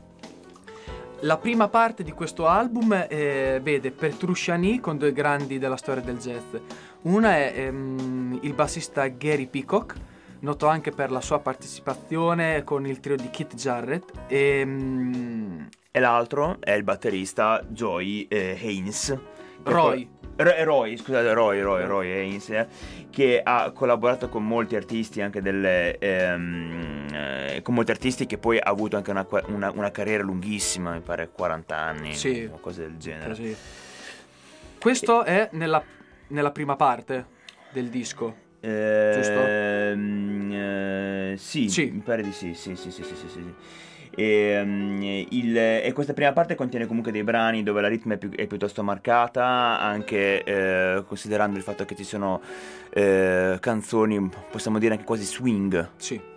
La 1.20 1.38
prima 1.38 1.68
parte 1.70 2.04
di 2.04 2.12
questo 2.12 2.48
album 2.48 3.06
eh, 3.08 3.60
vede 3.62 3.92
Petrucciani 3.92 4.80
con 4.80 4.98
due 4.98 5.14
grandi 5.14 5.60
della 5.60 5.78
storia 5.78 6.02
del 6.02 6.18
jazz. 6.18 6.56
Una 7.04 7.36
è 7.36 7.54
ehm, 7.56 8.40
il 8.42 8.54
bassista 8.54 9.08
Gary 9.08 9.46
Peacock, 9.46 9.96
noto 10.40 10.66
anche 10.66 10.92
per 10.92 11.12
la 11.12 11.22
sua 11.22 11.40
partecipazione 11.40 12.64
con 12.64 12.88
il 12.88 13.00
trio 13.00 13.16
di 13.16 13.30
Kit 13.30 13.54
Jarrett. 13.54 14.12
E, 14.28 14.64
mm, 14.66 15.62
e 15.92 16.00
l'altro 16.00 16.58
è 16.60 16.72
il 16.72 16.84
batterista 16.84 17.64
Joy 17.68 18.28
eh, 18.30 18.58
Haynes. 18.60 19.18
Roy. 19.64 20.08
Roy, 20.38 20.98
scusate, 20.98 21.32
Roy, 21.34 21.62
Roy, 21.62 21.86
Roy 21.86 22.12
Haynes, 22.12 22.50
eh, 22.50 22.68
che 23.10 23.40
ha 23.42 23.72
collaborato 23.72 24.28
con 24.28 24.46
molti 24.46 24.76
artisti, 24.76 25.22
anche 25.22 25.42
delle, 25.42 25.98
ehm, 25.98 27.08
eh, 27.14 27.62
con 27.64 27.74
molti 27.74 27.92
artisti 27.92 28.26
che 28.26 28.38
poi 28.38 28.58
ha 28.58 28.70
avuto 28.70 28.98
anche 28.98 29.12
una, 29.12 29.26
una- 29.48 29.72
una 29.72 29.92
carriera 29.92 30.24
lunghissima, 30.24 30.92
mi 30.92 31.00
pare 31.00 31.30
40 31.30 31.78
anni 31.78 32.14
Sì. 32.16 32.50
o 32.52 32.60
cose 32.60 32.82
del 32.82 32.98
genere. 32.98 33.30
Così. 33.30 33.56
Questo 34.80 35.24
è 35.24 35.48
nella, 35.54 35.82
nella 36.28 36.52
prima 36.52 36.76
parte 36.76 37.26
del 37.70 37.88
disco. 37.88 38.44
Ehm, 38.60 40.52
eh, 40.54 41.36
sì, 41.38 41.70
Sì. 41.70 41.92
mi 41.92 42.02
pare 42.02 42.22
di 42.24 42.32
sì, 42.34 42.54
sì, 42.56 42.76
sì, 42.76 42.92
sì, 42.92 43.04
sì, 43.04 43.16
sì, 43.16 43.28
sì. 43.30 43.54
Ehm, 44.16 45.26
il- 45.30 45.58
e 45.58 45.92
questa 45.94 46.14
prima 46.14 46.32
parte 46.34 46.56
contiene 46.56 46.88
comunque 46.88 47.12
dei 47.12 47.24
brani 47.24 47.64
dove 47.64 47.82
la 47.82 47.88
ritmo 47.88 48.14
è, 48.14 48.18
più- 48.18 48.32
è 48.32 48.48
piuttosto 48.48 48.84
marcata, 48.84 49.80
anche 49.80 50.44
eh, 50.44 51.04
considerando 51.08 51.58
il 51.58 51.64
fatto 51.64 51.86
che 51.86 51.96
ci 51.96 52.04
sono 52.04 52.42
eh, 52.92 53.58
canzoni, 53.60 54.30
possiamo 54.50 54.80
dire 54.80 54.94
anche 54.94 55.06
quasi 55.06 55.24
swing. 55.24 55.90
Sì. 55.98 56.34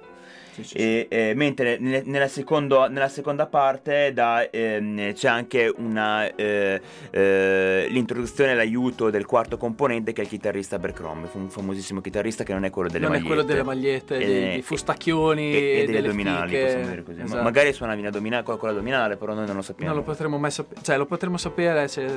Sì, 0.58 0.64
sì. 0.64 0.76
E, 0.76 1.06
eh, 1.08 1.32
mentre 1.34 1.78
nelle- 1.78 2.02
nella, 2.04 2.28
secondo- 2.28 2.88
nella 2.88 3.08
seconda 3.08 3.46
parte 3.46 4.12
da, 4.12 4.48
ehm, 4.50 5.12
c'è 5.12 5.28
anche 5.28 5.72
una, 5.76 6.34
eh, 6.34 6.80
eh, 7.10 7.86
l'introduzione 7.90 8.52
e 8.52 8.54
l'aiuto 8.54 9.10
del 9.10 9.24
quarto 9.26 9.56
componente 9.56 10.12
che 10.12 10.20
è 10.20 10.24
il 10.24 10.30
chitarrista 10.30 10.76
Abercrombie, 10.76 11.28
fu 11.28 11.38
un 11.38 11.48
famosissimo 11.50 12.00
chitarrista 12.00 12.44
che 12.44 12.52
non 12.52 12.64
è 12.64 12.70
quello 12.70 12.88
delle 12.88 13.04
non 13.06 13.12
magliette. 13.12 13.28
è 13.30 13.34
quello 13.34 13.48
delle 13.48 13.62
magliette, 13.62 14.16
E- 14.16 14.26
dei, 14.26 14.40
dei 14.52 14.62
fustacchioni 14.62 15.52
e, 15.52 15.56
e 15.56 15.60
delle 15.60 15.86
delle 15.86 15.98
addominali, 16.08 16.60
così. 17.04 17.16
Ma- 17.18 17.24
Esatto. 17.24 17.42
magari 17.42 17.72
suonavi 17.72 18.00
in 18.00 18.06
addominale 18.06 18.42
con 18.42 18.56
con 18.58 18.68
l'addominale, 18.70 19.16
però 19.16 19.34
noi 19.34 19.46
non 19.46 19.56
lo 19.56 19.62
sappiamo. 19.62 19.92
Non 19.92 20.00
lo 20.02 20.04
potremo 20.10 20.36
mai 20.38 20.50
sapere, 20.50 20.80
cioè 20.82 20.96
lo 20.96 21.06
potremo 21.06 21.36
sapere 21.36 21.86
se, 21.88 22.08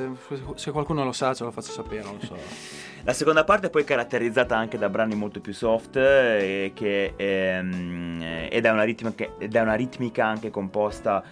se 0.56 0.72
qualcuno 0.72 1.04
lo 1.04 1.12
sa, 1.12 1.34
ce 1.36 1.44
lo 1.44 1.52
faccia 1.52 1.72
sapere, 1.72 2.04
non 2.04 2.18
lo 2.20 2.26
so. 2.26 2.36
La 3.04 3.14
seconda 3.14 3.44
parte 3.44 3.68
è 3.68 3.70
poi 3.72 3.84
caratterizzata 3.84 4.56
anche 4.56 4.78
da 4.78 4.88
brani 4.90 5.16
molto 5.16 5.40
più 5.42 5.54
soft 5.54 5.96
eh, 5.98 6.72
che, 6.76 7.14
ehm, 7.16 8.48
ed, 8.50 8.66
è 8.66 8.70
una 8.70 8.84
ritmica, 8.84 9.26
ed 9.40 9.56
è 9.56 9.60
una 9.60 9.74
ritmica 9.74 10.26
anche 10.28 10.52
composta 10.52 11.24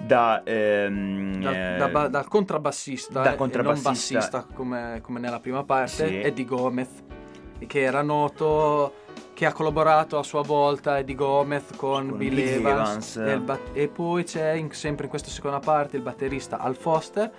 da, 0.00 0.42
ehm, 0.42 1.42
Dal, 1.42 1.54
eh, 1.54 1.74
da 1.76 1.88
ba- 1.88 2.08
dal 2.08 2.28
contrabbassista, 2.28 3.20
da 3.22 3.30
eh, 3.30 3.34
e 3.34 3.36
contrabbassista. 3.36 4.18
non 4.18 4.20
bassista 4.20 4.46
come, 4.54 5.00
come 5.02 5.20
nella 5.20 5.40
prima 5.40 5.64
parte, 5.64 6.06
Sì. 6.08 6.20
Eddie 6.20 6.44
Gomez. 6.46 6.88
che 7.66 7.80
era 7.82 8.02
noto, 8.02 8.94
che 9.34 9.44
ha 9.44 9.52
collaborato 9.52 10.16
a 10.16 10.22
sua 10.22 10.42
volta 10.42 10.96
Eddie 10.98 11.16
Gomez 11.16 11.64
con, 11.76 12.08
Con 12.08 12.16
Bill 12.18 12.34
Bill 12.36 12.48
Evans, 12.64 13.16
Evans. 13.16 13.16
E, 13.16 13.38
bat- 13.40 13.70
e 13.72 13.88
poi 13.88 14.22
c'è 14.24 14.52
in- 14.52 14.70
sempre 14.72 15.04
in 15.04 15.10
questa 15.10 15.28
seconda 15.28 15.58
parte 15.58 15.96
il 15.96 16.02
batterista 16.02 16.58
Al 16.58 16.76
Foster, 16.76 17.30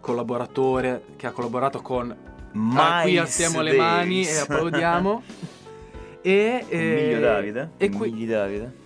collaboratore 0.00 1.04
che 1.16 1.26
ha 1.26 1.30
collaborato 1.30 1.80
con 1.82 2.14
Ah, 2.74 3.00
qui 3.02 3.18
alziamo 3.18 3.60
le 3.60 3.74
mani 3.74 4.26
e 4.26 4.38
applaudiamo. 4.38 5.22
e, 6.22 6.64
eh, 6.68 6.78
Miglio 6.78 7.20
Davide? 7.20 7.70
E 7.76 7.90
qui, 7.90 8.10
Migli 8.10 8.26
Davide? 8.28 8.82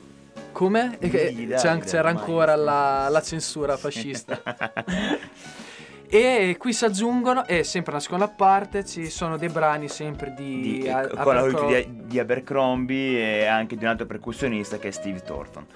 come? 0.53 0.97
Davide, 0.99 1.55
c'era 1.57 1.75
Miles 1.75 1.95
ancora 1.95 2.57
la, 2.57 3.09
la 3.09 3.23
censura 3.23 3.77
fascista. 3.77 4.43
E 6.11 6.57
qui 6.59 6.73
si 6.73 6.87
aggiungono, 6.87 7.47
e 7.47 7.65
sempre 7.65 7.93
nella 7.93 8.03
seconda 8.03 8.29
parte 8.29 8.83
ci 8.87 9.11
sono 9.11 9.37
dei 9.37 9.51
brani 9.51 9.89
sempre 9.89 10.33
di, 10.35 10.81
Di- 10.81 10.89
A- 10.89 11.01
Abercrombie. 11.01 11.85
di, 11.85 12.07
di 12.07 12.19
Abercrombie 12.19 13.43
e 13.43 13.45
anche 13.45 13.77
di 13.77 13.85
un 13.85 13.91
altro 13.91 14.07
percussionista 14.07 14.79
che 14.79 14.89
è 14.89 14.91
Steve 14.91 15.21
Thornton. 15.21 15.67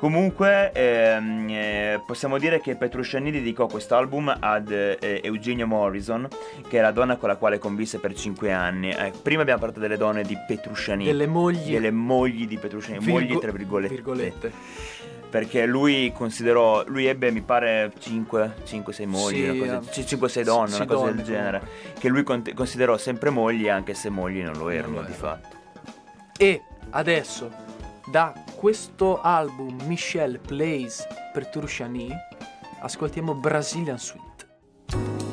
Comunque 0.00 0.72
ehm, 0.72 1.46
eh, 1.50 2.00
possiamo 2.06 2.38
dire 2.38 2.58
che 2.62 2.74
Petrucciani 2.74 3.30
dedicò 3.30 3.66
quest'album 3.66 4.34
ad 4.40 4.70
eh, 4.70 5.20
Eugenio 5.22 5.66
Morrison, 5.66 6.26
che 6.68 6.78
è 6.78 6.80
la 6.80 6.90
donna 6.90 7.16
con 7.16 7.28
la 7.28 7.36
quale 7.36 7.58
convisse 7.58 7.98
per 7.98 8.14
5 8.14 8.50
anni. 8.50 8.88
Eh, 8.92 9.12
prima 9.22 9.42
abbiamo 9.42 9.60
parlato 9.60 9.78
delle 9.78 9.98
donne 9.98 10.22
di 10.22 10.34
Petrucciani, 10.46 11.04
delle 11.04 11.26
mogli, 11.26 11.72
delle 11.72 11.90
mogli 11.90 12.46
di 12.46 12.56
Petrucciani, 12.56 12.96
virgo- 12.98 13.12
mogli 13.12 13.38
tra 13.38 13.52
virgolette, 13.52 13.94
virgolette. 13.94 14.52
perché 15.28 15.66
lui 15.66 16.10
considerò, 16.16 16.82
lui 16.86 17.04
ebbe 17.04 17.30
mi 17.30 17.42
pare 17.42 17.92
5-6 17.98 19.04
mogli, 19.06 19.34
Sì, 19.34 19.48
una 19.58 19.58
cosa- 19.76 19.90
eh, 19.90 19.92
sì, 19.92 20.16
5-6 20.16 20.42
donne, 20.44 20.68
sì, 20.70 20.76
una 20.76 20.86
cosa 20.86 20.98
donne 21.04 21.14
del 21.16 21.24
genere, 21.26 21.58
comunque. 21.58 22.00
che 22.00 22.08
lui 22.08 22.22
con- 22.22 22.42
considerò 22.54 22.96
sempre 22.96 23.28
mogli 23.28 23.68
anche 23.68 23.92
se 23.92 24.08
mogli 24.08 24.40
non 24.40 24.54
lo 24.56 24.70
erano 24.70 25.02
lo 25.02 25.02
di 25.02 25.12
fatto. 25.12 25.56
E 26.38 26.62
adesso, 26.88 27.50
da 28.06 28.32
questo 28.60 29.22
album 29.22 29.74
Michel 29.86 30.38
Plays 30.38 31.06
Petrucciani, 31.32 32.10
ascoltiamo 32.82 33.34
Brazilian 33.34 33.98
Suite. 33.98 35.29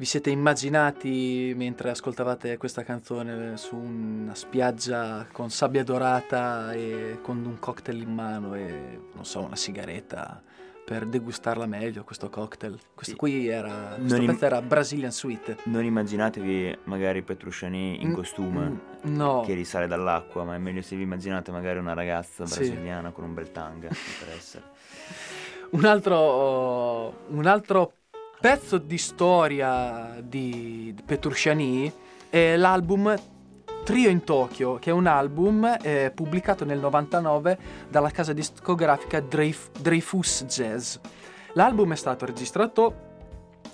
Vi 0.00 0.06
siete 0.06 0.30
immaginati 0.30 1.52
mentre 1.54 1.90
ascoltavate 1.90 2.56
questa 2.56 2.82
canzone 2.84 3.58
su 3.58 3.76
una 3.76 4.34
spiaggia 4.34 5.26
con 5.30 5.50
sabbia 5.50 5.84
dorata 5.84 6.72
e 6.72 7.18
con 7.20 7.44
un 7.44 7.58
cocktail 7.58 8.00
in 8.00 8.14
mano 8.14 8.54
e 8.54 8.98
non 9.12 9.26
so, 9.26 9.42
una 9.44 9.56
sigaretta 9.56 10.42
per 10.86 11.04
degustarla 11.04 11.66
meglio 11.66 12.02
questo 12.04 12.30
cocktail. 12.30 12.78
Questo 12.94 13.12
Sì. 13.12 13.18
qui 13.18 13.48
era 13.48 13.94
questo 13.98 14.22
im- 14.22 14.38
era 14.40 14.62
Brazilian 14.62 15.12
Sweet. 15.12 15.64
Non 15.64 15.84
immaginatevi 15.84 16.78
magari 16.84 17.20
Petrucciani 17.22 18.00
in 18.00 18.08
Mm, 18.08 18.14
costume 18.14 18.68
mm, 19.06 19.14
No. 19.16 19.42
che 19.44 19.52
risale 19.52 19.86
dall'acqua, 19.86 20.44
ma 20.44 20.54
è 20.54 20.58
meglio 20.58 20.80
se 20.80 20.96
vi 20.96 21.02
immaginate 21.02 21.50
magari 21.50 21.78
una 21.78 21.92
ragazza 21.92 22.46
Sì. 22.46 22.54
brasiliana 22.54 23.10
con 23.10 23.24
un 23.24 23.34
bel 23.34 23.52
tanga, 23.52 23.88
per 23.88 24.34
essere. 24.34 24.64
Un 25.72 25.84
altro, 25.84 27.26
un 27.28 27.46
altro 27.46 27.92
pezzo 28.40 28.78
di 28.78 28.96
storia 28.96 30.16
di 30.22 30.94
Petrucciani 31.04 31.92
è 32.30 32.56
l'album 32.56 33.14
Trio 33.84 34.08
in 34.08 34.24
Tokyo, 34.24 34.76
che 34.76 34.90
è 34.90 34.92
un 34.92 35.06
album 35.06 35.76
eh, 35.82 36.10
pubblicato 36.14 36.64
nel 36.64 36.78
99 36.78 37.58
dalla 37.88 38.10
casa 38.10 38.32
discografica 38.32 39.20
Dreyf- 39.20 39.78
Dreyfus 39.78 40.44
Jazz. 40.44 40.96
L'album 41.54 41.92
è 41.92 41.96
stato 41.96 42.24
registrato 42.24 43.08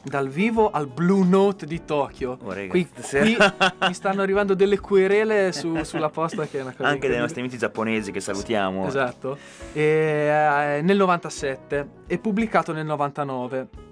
dal 0.03 0.29
vivo 0.29 0.71
al 0.71 0.89
Blue 0.89 1.25
Note 1.25 1.67
di 1.67 1.85
Tokyo. 1.85 2.39
Oh, 2.43 2.53
raga, 2.53 2.71
Qui, 2.71 2.89
qui 2.89 3.37
mi 3.81 3.95
stanno 3.95 4.23
arrivando 4.23 4.55
delle 4.55 4.81
querele 4.81 5.53
su- 5.53 5.83
sulla 5.83 6.09
posta 6.09 6.47
che 6.47 6.59
è 6.59 6.63
una 6.63 6.75
cosa 6.75 6.89
Anche 6.89 7.09
dai 7.09 7.19
nostri 7.19 7.41
amici 7.41 7.59
giapponesi 7.59 8.11
che 8.11 8.21
salutiamo. 8.21 8.87
Esatto. 8.87 9.37
E, 9.73 9.83
eh, 9.83 10.83
nel 10.83 10.97
97 10.97 11.89
e 12.07 12.19
pubblicato 12.19 12.73
nel 12.73 12.87
99. 12.87 13.86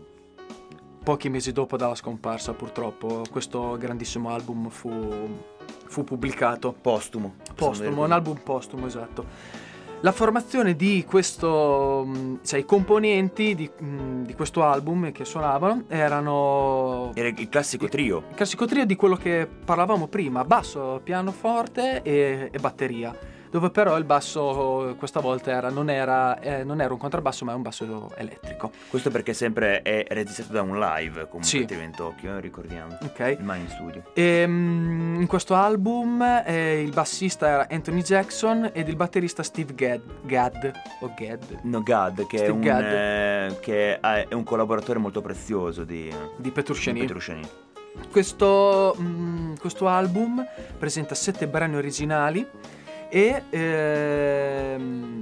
Pochi 1.05 1.29
mesi 1.29 1.53
dopo 1.53 1.77
dalla 1.77 1.95
scomparsa, 1.95 2.55
purtroppo, 2.55 3.25
questo 3.31 3.77
grandissimo 3.79 4.31
album 4.31 4.71
fu, 4.71 4.91
fu 5.87 6.03
pubblicato. 6.03 6.75
Postumo. 6.81 7.35
Postumo, 7.55 8.05
un 8.05 8.11
album 8.11 8.39
postumo, 8.43 8.87
esatto. 8.87 9.27
La 10.01 10.13
formazione 10.13 10.75
di 10.75 11.05
questo, 11.07 12.09
cioè 12.43 12.61
i 12.61 12.65
componenti 12.65 13.55
di, 13.55 13.71
mh, 13.79 14.23
di 14.23 14.35
questo 14.35 14.63
album 14.63 15.13
che 15.13 15.27
suonavano 15.27 15.85
erano 15.89 17.11
Era 17.15 17.29
il 17.29 17.49
classico 17.51 17.87
trio. 17.87 18.25
il 18.31 18.35
classico 18.35 18.65
trio 18.65 18.87
di 18.87 18.97
quello 18.97 19.17
che 19.17 19.47
parlavamo 19.47 20.07
prima, 20.07 20.43
basso, 20.45 21.03
pianoforte 21.05 22.01
e, 22.01 22.49
e 22.51 22.59
batteria, 22.59 23.15
dove 23.55 23.71
però 23.71 23.97
il 23.99 24.03
basso 24.05 24.97
questa 24.99 25.21
volta 25.21 25.53
era- 25.53 25.71
non, 25.71 25.89
era, 25.89 26.41
eh, 26.41 26.65
non 26.65 26.81
era 26.81 26.93
un 26.93 26.99
contrabbasso 26.99 27.45
ma 27.45 27.53
è 27.53 27.55
un 27.55 27.63
basso 27.63 28.11
elettrico. 28.17 28.73
Questo 28.91 29.13
perché 29.13 29.33
sempre 29.33 29.81
è 29.83 30.05
registrato 30.09 30.55
da 30.55 30.63
un 30.63 30.77
live, 30.81 31.29
comunque 31.29 31.45
Sì. 31.45 31.65
Trio 31.65 31.81
in 31.81 31.93
Tokyo, 31.93 32.37
eh, 32.37 32.41
ricordiamo. 32.41 32.99
Ok? 33.03 33.37
Ma 33.43 33.55
in 33.55 33.69
studio. 33.69 34.03
E, 34.13 34.45
mm, 34.45 35.21
in 35.21 35.27
questo 35.29 35.55
album 35.55 36.21
eh, 36.45 36.83
il 36.83 36.91
bassista 36.91 37.47
era 37.47 37.67
Anthony 37.71 38.03
Jackson 38.03 38.71
ed 38.73 38.89
il 38.89 38.97
batterista 38.97 39.45
Steve 39.45 39.73
Gadd, 39.73 40.03
Gadd 40.23 40.65
o 41.03 41.13
Gadd 41.17 41.43
No, 41.63 41.81
Gad, 41.85 42.27
che, 42.27 42.45
è 42.47 42.49
un, 42.49 42.61
Gadd. 42.61 42.83
eh, 42.83 43.59
che 43.61 44.01
è 44.01 44.27
un 44.35 44.43
collaboratore 44.43 44.99
molto 44.99 45.21
prezioso 45.21 45.85
di, 45.85 46.03
di 46.09 46.15
di 46.39 46.51
Petrucciani. 46.51 46.99
Petrucciani. 46.99 47.49
Questo, 48.11 48.97
mm, 48.99 49.55
questo 49.61 49.87
album 49.87 50.45
presenta 50.77 51.15
sette 51.15 51.47
brani 51.47 51.77
originali 51.77 52.45
e, 53.15 53.43
ehm, 53.49 55.21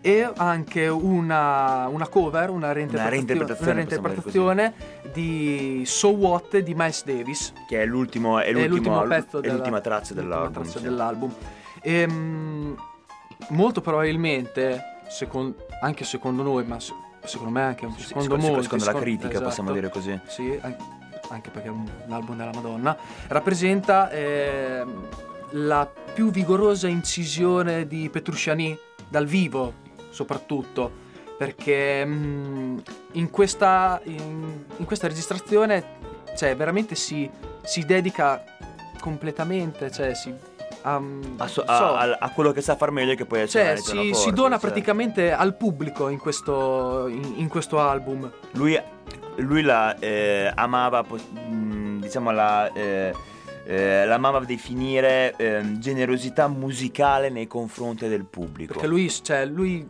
e 0.00 0.32
anche 0.36 0.88
una, 0.88 1.88
una 1.88 2.08
cover, 2.08 2.48
una 2.48 2.72
reinterpretazio- 2.72 3.10
reinterpretazione, 3.10 3.70
una 3.72 3.80
reinterpretazione 3.80 4.72
di 5.12 5.82
So 5.84 6.08
What 6.14 6.56
di 6.58 6.72
Miles 6.74 7.04
Davis. 7.04 7.52
Che 7.68 7.82
è 7.82 7.84
l'ultimo, 7.84 8.38
è 8.38 8.44
È 8.46 8.52
l'ultimo, 8.52 8.70
l'ultimo 8.76 9.02
pezzo 9.02 9.38
è 9.38 9.40
della- 9.42 9.54
l'ultima 9.56 9.80
traccia 9.80 10.14
l'ultima 10.14 10.22
dell'album. 10.36 10.52
traccia 10.62 10.78
sì. 10.78 10.84
dell'album. 10.84 11.34
Ehm, 11.82 12.76
molto 13.48 13.80
probabilmente, 13.82 14.80
secon- 15.08 15.54
anche 15.82 16.04
secondo 16.04 16.42
noi, 16.42 16.64
ma 16.64 16.80
se- 16.80 16.94
secondo 17.24 17.52
me 17.52 17.62
anche 17.62 17.86
Sì, 17.96 18.04
secondo 18.04 18.22
secondo, 18.22 18.46
molti, 18.46 18.62
secondo 18.62 18.84
la 18.86 18.94
critica, 18.94 19.40
possiamo 19.42 19.70
esatto. 19.70 19.72
dire 19.74 19.88
così. 19.90 20.18
Sì, 20.28 20.58
an- 20.62 20.76
anche 21.28 21.50
perché 21.50 21.68
è 21.68 21.70
un, 21.70 21.84
album 22.08 22.36
della 22.36 22.52
Madonna, 22.54 22.96
rappresenta 23.28 24.08
ehm, 24.10 25.08
la 25.50 25.88
più 26.16 26.30
vigorosa 26.30 26.88
incisione 26.88 27.86
di 27.86 28.08
Petrucciani 28.08 28.74
dal 29.06 29.26
vivo, 29.26 29.74
soprattutto, 30.08 30.90
perché 31.36 32.06
mm, 32.06 32.78
in, 33.12 33.28
questa, 33.28 34.00
in, 34.04 34.64
in 34.78 34.84
questa 34.86 35.08
registrazione 35.08 35.84
cioè, 36.34 36.56
veramente 36.56 36.94
si, 36.94 37.28
si 37.62 37.84
dedica 37.84 38.42
completamente, 38.98 39.90
cioè 39.90 40.14
si... 40.14 40.32
a- 40.84 41.02
A, 41.36 41.46
so- 41.48 41.64
so, 41.66 41.70
a- 41.94 42.16
a- 42.18 42.30
quello 42.30 42.50
che 42.52 42.62
sa 42.62 42.76
far 42.76 42.92
meglio 42.92 43.14
che 43.14 43.26
poi 43.26 43.40
è 43.42 43.46
cioè, 43.46 43.76
si, 43.76 43.92
pianoforte, 43.92 44.14
si 44.14 44.32
dona 44.32 44.50
cioè. 44.52 44.60
praticamente 44.60 45.32
al 45.32 45.54
pubblico 45.54 46.08
in 46.08 46.18
questo, 46.18 47.08
in- 47.08 47.34
in 47.36 47.48
questo 47.48 47.78
album. 47.78 48.32
Lui, 48.52 48.80
lui 49.36 49.60
la 49.60 49.94
eh, 49.98 50.50
amava, 50.54 51.02
mh, 51.02 51.98
diciamo, 52.00 52.30
la, 52.30 52.72
eh, 52.72 53.12
eh, 53.66 54.06
l'amava 54.06 54.38
definire 54.40 55.34
ehm, 55.36 55.80
generosità 55.80 56.46
musicale 56.46 57.28
nei 57.30 57.48
confronti 57.48 58.06
del 58.08 58.24
pubblico. 58.24 58.74
Perché 58.74 58.88
lui, 58.88 59.10
cioè, 59.10 59.44
lui 59.44 59.86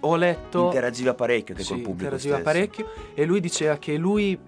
ho 0.00 0.16
letto 0.16 0.66
interagiva 0.66 1.14
parecchio 1.14 1.54
che 1.54 1.62
sì, 1.62 1.68
col 1.68 1.78
pubblico. 1.78 2.02
interagiva 2.04 2.36
stesso. 2.36 2.50
parecchio 2.50 2.90
e 3.14 3.24
lui 3.24 3.40
diceva 3.40 3.78
che 3.78 3.96
lui 3.96 4.38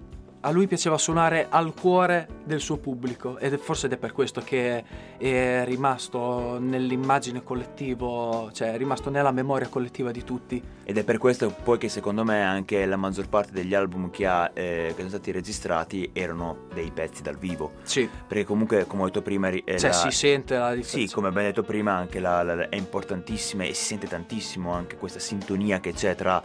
a 0.44 0.50
lui 0.50 0.66
piaceva 0.66 0.98
suonare 0.98 1.46
al 1.48 1.72
cuore 1.72 2.26
del 2.44 2.60
suo 2.60 2.76
pubblico 2.76 3.38
ed 3.38 3.52
è 3.52 3.56
forse 3.58 3.86
ed 3.86 3.92
è 3.92 3.96
per 3.96 4.12
questo 4.12 4.40
che 4.44 4.84
è 5.16 5.62
rimasto 5.64 6.58
nell'immagine 6.58 7.42
collettivo, 7.44 8.50
cioè 8.52 8.72
è 8.72 8.76
rimasto 8.76 9.08
nella 9.08 9.30
memoria 9.30 9.68
collettiva 9.68 10.10
di 10.10 10.24
tutti. 10.24 10.60
Ed 10.84 10.98
è 10.98 11.04
per 11.04 11.18
questo 11.18 11.54
poi 11.62 11.78
che 11.78 11.88
secondo 11.88 12.24
me 12.24 12.42
anche 12.42 12.84
la 12.86 12.96
maggior 12.96 13.28
parte 13.28 13.52
degli 13.52 13.72
album 13.72 14.10
che, 14.10 14.26
ha, 14.26 14.50
eh, 14.52 14.88
che 14.88 14.94
sono 14.96 15.08
stati 15.10 15.30
registrati 15.30 16.10
erano 16.12 16.66
dei 16.74 16.90
pezzi 16.90 17.22
dal 17.22 17.38
vivo. 17.38 17.74
Sì, 17.82 18.08
Perché 18.26 18.44
comunque, 18.44 18.84
come 18.86 19.02
ho 19.02 19.06
detto 19.06 19.22
prima, 19.22 19.48
ri- 19.48 19.62
è 19.64 19.78
cioè 19.78 19.90
la- 19.90 19.96
si 19.96 20.10
sente 20.10 20.56
la 20.58 20.70
Sì, 20.70 20.76
differenza. 20.78 21.14
come 21.14 21.28
abbiamo 21.28 21.46
detto 21.46 21.62
prima, 21.62 21.92
anche 21.92 22.18
la, 22.18 22.42
la- 22.42 22.68
è 22.68 22.76
importantissima 22.76 23.62
e 23.62 23.74
si 23.74 23.84
sente 23.84 24.08
tantissimo 24.08 24.72
anche 24.72 24.96
questa 24.96 25.20
sintonia 25.20 25.78
che 25.78 25.92
c'è 25.92 26.16
tra 26.16 26.42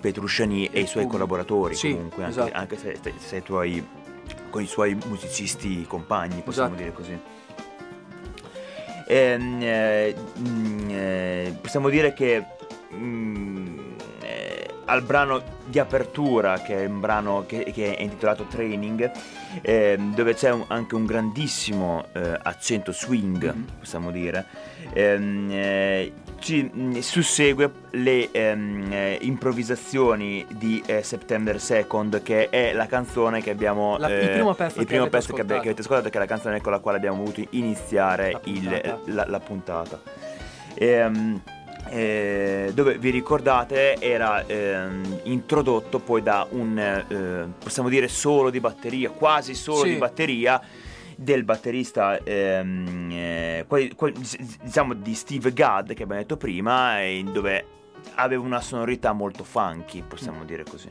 Petrucciani 0.00 0.68
e 0.72 0.80
i 0.80 0.86
suoi 0.86 1.06
collaboratori, 1.06 1.74
Sì, 1.74 1.92
comunque, 1.92 2.24
anche, 2.24 2.40
esatto. 2.40 2.56
anche 2.56 2.76
se, 2.78 2.98
se, 3.18 3.42
tuoi, 3.42 3.86
con 4.48 4.62
i 4.62 4.66
suoi 4.66 4.96
musicisti 5.06 5.84
compagni, 5.86 6.40
possiamo 6.42 6.74
Esatto. 6.74 6.82
dire 6.82 6.92
così. 6.94 7.18
Ehm, 9.06 9.58
eh, 9.60 10.14
mm, 10.38 10.88
eh, 10.90 11.56
possiamo 11.60 11.88
dire 11.88 12.12
che 12.12 12.44
mm, 12.94 13.78
eh, 14.22 14.68
al 14.84 15.02
brano 15.02 15.42
di 15.66 15.78
apertura, 15.80 16.60
che 16.60 16.82
è 16.84 16.86
un 16.86 17.00
brano 17.00 17.44
che, 17.46 17.64
che 17.72 17.96
è 17.96 18.02
intitolato 18.02 18.44
Training, 18.44 19.10
ehm, 19.62 20.14
dove 20.14 20.34
c'è 20.34 20.50
un- 20.50 20.64
anche 20.68 20.94
un 20.94 21.06
grandissimo 21.06 22.06
eh, 22.12 22.38
accento 22.42 22.92
swing, 22.92 23.52
Mhm. 23.52 23.64
possiamo 23.80 24.10
dire, 24.12 24.46
ehm, 24.92 25.48
eh, 25.50 26.12
ci 26.40 26.68
mm, 26.74 26.98
sussegue 26.98 27.70
le 27.90 28.30
ehm, 28.32 28.88
eh, 28.92 29.18
improvvisazioni 29.20 30.44
di 30.48 30.82
eh, 30.86 31.02
September 31.02 31.56
2nd, 31.56 32.22
che 32.22 32.48
è 32.48 32.72
la 32.72 32.86
canzone 32.86 33.40
che 33.42 33.50
abbiamo... 33.50 33.96
La- 33.98 34.08
il 34.08 34.14
eh, 34.24 34.28
primo 34.30 34.54
pezzo 34.54 34.74
il 34.80 34.80
che 34.80 34.86
primo 34.86 35.02
avete 35.02 35.16
pezzo 35.18 35.32
che, 35.34 35.44
che 35.44 35.52
avete 35.54 35.80
ascoltato, 35.82 36.08
che 36.08 36.16
è 36.16 36.20
la 36.20 36.26
canzone 36.26 36.60
con 36.60 36.72
la 36.72 36.78
quale 36.80 36.96
abbiamo 36.96 37.18
voluto 37.18 37.42
iniziare 37.50 38.32
La 38.32 38.40
il- 38.44 38.60
puntata. 38.62 38.98
la, 39.06 39.24
la 39.28 39.40
puntata. 39.40 40.00
Ehm, 40.74 41.42
eh, 41.88 42.70
dove 42.72 42.98
vi 42.98 43.10
ricordate 43.10 43.96
era 44.00 44.44
ehm, 44.46 45.20
introdotto 45.24 45.98
poi 45.98 46.22
da 46.22 46.46
un 46.50 46.78
eh, 46.78 47.46
possiamo 47.58 47.88
dire 47.88 48.06
solo 48.06 48.50
di 48.50 48.60
batteria 48.60 49.10
quasi 49.10 49.54
solo 49.54 49.82
Sì. 49.82 49.88
di 49.90 49.96
batteria 49.96 50.60
del 51.20 51.44
batterista 51.44 52.18
ehm, 52.24 53.08
eh, 53.12 53.64
quasi- 53.68 53.94
quasi- 53.94 54.58
diciamo 54.62 54.94
di 54.94 55.14
Steve 55.14 55.52
Gadd 55.52 55.92
che 55.92 56.04
abbiamo 56.04 56.22
detto 56.22 56.38
prima 56.38 57.02
e 57.02 57.22
dove 57.30 57.66
aveva 58.14 58.42
una 58.42 58.62
sonorità 58.62 59.12
molto 59.12 59.44
funky 59.44 60.02
possiamo 60.02 60.44
dire 60.44 60.64
così. 60.64 60.90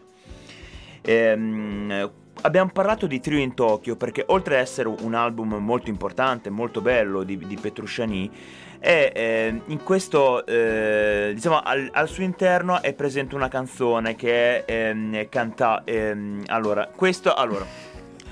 Ehm, 1.01 2.11
abbiamo 2.41 2.69
parlato 2.71 3.07
di 3.07 3.19
Trio 3.19 3.39
in 3.39 3.55
Tokyo 3.55 3.95
perché 3.95 4.23
oltre 4.27 4.57
ad 4.57 4.61
essere 4.61 4.87
un 4.87 5.15
album 5.15 5.55
molto 5.55 5.89
importante, 5.89 6.51
molto 6.51 6.81
bello 6.81 7.23
di, 7.23 7.35
di 7.35 7.57
Petrucciani, 7.59 8.29
è, 8.77 9.11
eh, 9.13 9.61
in 9.65 9.83
questo, 9.83 10.45
eh, 10.45 11.31
diciamo, 11.33 11.59
al, 11.59 11.89
al 11.91 12.07
suo 12.07 12.23
interno 12.23 12.81
è 12.81 12.93
presente 12.93 13.35
una 13.35 13.47
canzone 13.47 14.15
che 14.15 14.63
è 14.63 14.71
ehm, 14.89 15.27
canta... 15.27 15.81
ehm, 15.83 16.43
allora, 16.47 16.87
questo... 16.95 17.33
Allora, 17.33 17.65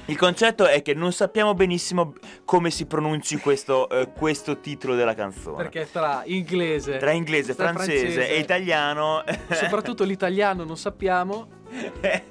il 0.08 0.18
concetto 0.18 0.66
è 0.66 0.82
che 0.82 0.94
non 0.94 1.12
sappiamo 1.12 1.54
benissimo 1.54 2.14
come 2.46 2.72
si 2.72 2.86
pronunci 2.86 3.38
questo, 3.38 3.90
eh, 3.90 4.12
questo 4.12 4.60
titolo 4.60 4.96
della 4.96 5.14
canzone. 5.14 5.58
Perché 5.58 5.88
tra 5.92 6.24
inglese, 6.26 6.98
Tra 6.98 7.12
inglese, 7.12 7.56
tra 7.56 7.74
francese, 7.74 8.30
e 8.30 8.40
italiano... 8.40 9.24
soprattutto 9.52 10.04
l'italiano 10.04 10.64
non 10.64 10.78
sappiamo 10.78 11.56
è 12.00 12.24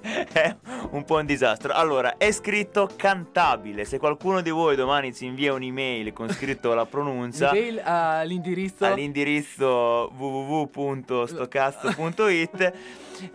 un 0.91 1.05
po' 1.05 1.16
un 1.16 1.27
disastro. 1.27 1.74
Allora, 1.74 2.16
è 2.16 2.33
scritto 2.33 2.89
cantabile. 2.97 3.85
Se 3.85 3.99
qualcuno 3.99 4.41
di 4.41 4.49
voi 4.51 4.74
domani 4.77 5.12
ci 5.14 5.27
invia 5.27 5.53
un'email 5.53 6.12
con 6.12 6.31
scritto 6.31 6.74
la 6.74 6.87
pronuncia 6.87 7.53
Email 7.55 7.81
all'indirizzo 7.85 8.87
all'indirizzo 8.87 10.11
www.stocast.it 10.16 12.72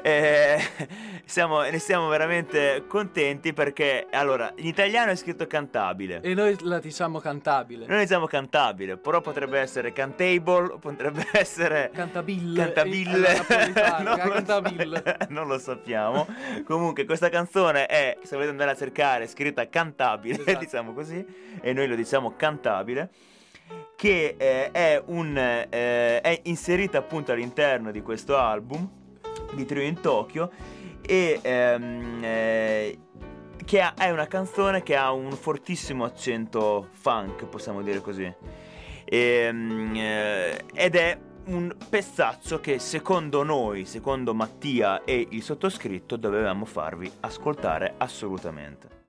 eh, 0.01 0.59
siamo, 1.25 1.61
ne 1.61 1.79
siamo 1.79 2.07
veramente 2.07 2.83
contenti 2.87 3.53
perché 3.53 4.07
allora 4.11 4.51
in 4.57 4.67
italiano 4.67 5.11
è 5.11 5.15
scritto 5.15 5.47
cantabile. 5.47 6.21
e 6.21 6.33
noi 6.33 6.55
la 6.61 6.79
diciamo 6.79 7.19
cantabile. 7.19 7.85
Noi 7.87 7.99
diciamo 7.99 8.25
cantabile, 8.27 8.97
però 8.97 9.21
potrebbe 9.21 9.59
essere 9.59 9.93
cantable, 9.93 10.77
potrebbe 10.79 11.25
essere 11.33 11.89
Cantabile. 11.93 12.63
cantabile. 12.63 13.35
eh, 13.47 14.01
non, 14.03 14.17
lo 14.17 14.17
cantabile. 14.31 15.01
sa- 15.05 15.17
non 15.29 15.47
lo 15.47 15.57
sappiamo. 15.57 16.27
Comunque 16.65 17.05
questa 17.05 17.29
canzone 17.29 17.85
è, 17.85 18.17
se 18.23 18.35
volete 18.35 18.51
andare 18.51 18.71
a 18.71 18.75
cercare, 18.75 19.27
scritta 19.27 19.67
cantabile, 19.69 20.39
Esatto. 20.41 20.59
diciamo 20.59 20.93
così, 20.93 21.25
e 21.61 21.73
noi 21.73 21.87
lo 21.87 21.95
diciamo 21.95 22.33
cantabile 22.35 23.09
che 23.95 24.35
eh, 24.37 24.71
è, 24.71 25.01
un, 25.05 25.37
eh, 25.37 26.19
è 26.21 26.39
inserita 26.43 26.97
appunto 26.97 27.31
all'interno 27.31 27.91
di 27.91 28.01
questo 28.01 28.35
album 28.37 28.89
di 29.53 29.65
Trio 29.65 29.83
in 29.83 29.99
Tokyo 29.99 30.51
e 31.01 31.39
ehm, 31.41 32.19
eh, 32.23 32.99
che 33.63 33.81
ha- 33.81 33.93
è 33.93 34.09
una 34.09 34.27
canzone 34.27 34.83
che 34.83 34.95
ha 34.95 35.11
un 35.11 35.31
fortissimo 35.31 36.03
accento 36.03 36.87
funk, 36.91 37.45
possiamo 37.45 37.81
dire 37.81 38.01
così. 38.01 38.33
Ehm, 39.05 39.93
eh, 39.95 40.63
ed 40.73 40.95
è 40.95 41.19
un 41.45 41.75
pezzaccio 41.89 42.59
che 42.59 42.79
secondo 42.79 43.43
noi, 43.43 43.85
secondo 43.85 44.33
Mattia 44.33 45.03
e 45.03 45.27
il 45.31 45.41
sottoscritto, 45.41 46.15
dovevamo 46.15 46.65
farvi 46.65 47.11
ascoltare 47.21 47.95
assolutamente. 47.97 49.00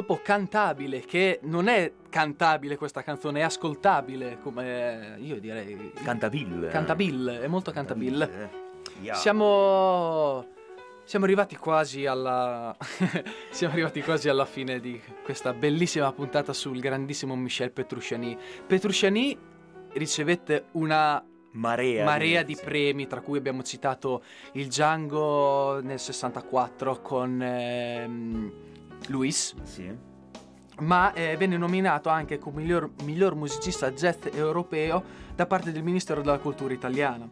Dopo 0.00 0.20
Cantabile, 0.22 1.00
che 1.00 1.40
non 1.42 1.68
è 1.68 1.92
cantabile 2.08 2.76
questa 2.76 3.02
canzone, 3.02 3.40
è 3.40 3.42
ascoltabile, 3.42 4.38
come 4.42 5.16
io 5.18 5.38
direi... 5.38 5.92
Cantabile. 6.02 6.68
Cantabile, 6.68 7.42
è 7.42 7.46
molto 7.46 7.70
cantabile. 7.70 8.26
Cantabile. 8.28 8.58
Yeah. 9.02 9.14
Siamo... 9.14 10.58
Siamo 11.04 11.24
arrivati 11.24 11.56
quasi 11.56 12.06
alla... 12.06 12.74
Siamo 13.50 13.72
arrivati 13.74 14.02
quasi 14.02 14.28
alla 14.28 14.44
fine 14.46 14.80
di 14.80 15.00
questa 15.22 15.52
bellissima 15.52 16.10
puntata 16.12 16.52
sul 16.52 16.80
grandissimo 16.80 17.36
Michel 17.36 17.72
Petrucciani. 17.72 18.38
Petrucciani 18.66 19.36
ricevette 19.92 20.66
una 20.72 21.22
Marea, 21.52 22.04
marea 22.04 22.44
di 22.44 22.56
premi, 22.56 23.08
tra 23.08 23.20
cui 23.20 23.36
abbiamo 23.36 23.64
citato 23.64 24.22
il 24.52 24.68
Django 24.68 25.80
nel 25.82 25.98
64 25.98 27.00
con 27.00 27.42
ehm, 27.42 28.52
Luis, 29.08 29.54
Sì. 29.62 29.92
ma 30.80 31.12
eh, 31.12 31.36
venne 31.36 31.56
nominato 31.56 32.08
anche 32.08 32.38
come 32.38 32.62
miglior, 32.62 32.90
miglior 33.04 33.34
musicista 33.34 33.90
jazz 33.92 34.26
europeo 34.32 35.02
da 35.34 35.46
parte 35.46 35.72
del 35.72 35.82
Ministero 35.82 36.20
della 36.22 36.38
Cultura 36.38 36.72
italiana. 36.72 37.28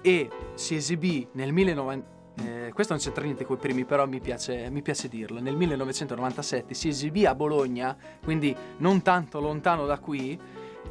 E 0.00 0.30
si 0.54 0.74
esibì 0.74 1.28
nel 1.32 1.52
19... 1.52 2.02
eh, 2.44 2.70
questo 2.72 2.92
non 2.94 3.02
c'entra 3.02 3.22
niente 3.24 3.44
con 3.44 3.56
i 3.56 3.58
primi, 3.60 3.84
però 3.84 4.06
mi 4.06 4.20
piace, 4.20 4.68
mi 4.70 4.82
piace 4.82 5.08
dirlo. 5.08 5.40
Nel 5.40 5.54
1997 5.56 6.74
si 6.74 6.88
esibì 6.88 7.26
a 7.26 7.34
Bologna, 7.34 7.96
quindi 8.24 8.54
non 8.78 9.02
tanto 9.02 9.40
lontano 9.40 9.86
da 9.86 9.98
qui, 9.98 10.38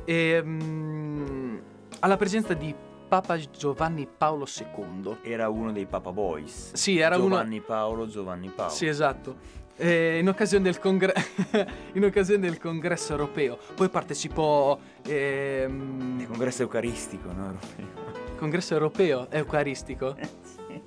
e, 0.05 0.41
mm, 0.43 1.57
alla 1.99 2.17
presenza 2.17 2.53
di 2.53 2.73
Papa 3.11 3.37
Giovanni 3.37 4.07
Paolo 4.07 4.47
II. 4.47 5.17
Era 5.23 5.49
uno 5.49 5.73
dei 5.73 5.85
Papa 5.85 6.13
Boys. 6.13 6.71
Sì, 6.75 6.97
era 6.97 7.17
uno... 7.17 7.27
Giovanni 7.27 7.59
Paolo, 7.59 8.07
Giovanni 8.07 8.47
Paolo. 8.47 8.71
Sì, 8.71 8.85
esatto. 8.87 9.35
Eh, 9.75 10.19
in, 10.19 10.29
occasione 10.29 10.63
del 10.63 10.79
congre- 10.79 11.13
in 11.91 12.05
occasione 12.05 12.39
del 12.39 12.57
congresso 12.57 13.11
europeo. 13.11 13.57
Poi 13.75 13.89
partecipò. 13.89 14.79
ehm, 15.05 16.19
Il 16.21 16.27
congresso 16.29 16.61
eucaristico, 16.61 17.33
no? 17.33 17.47
Europeo. 17.47 18.37
congresso 18.37 18.73
europeo 18.75 19.29
eucaristico. 19.29 20.15
Sì. 20.41 20.81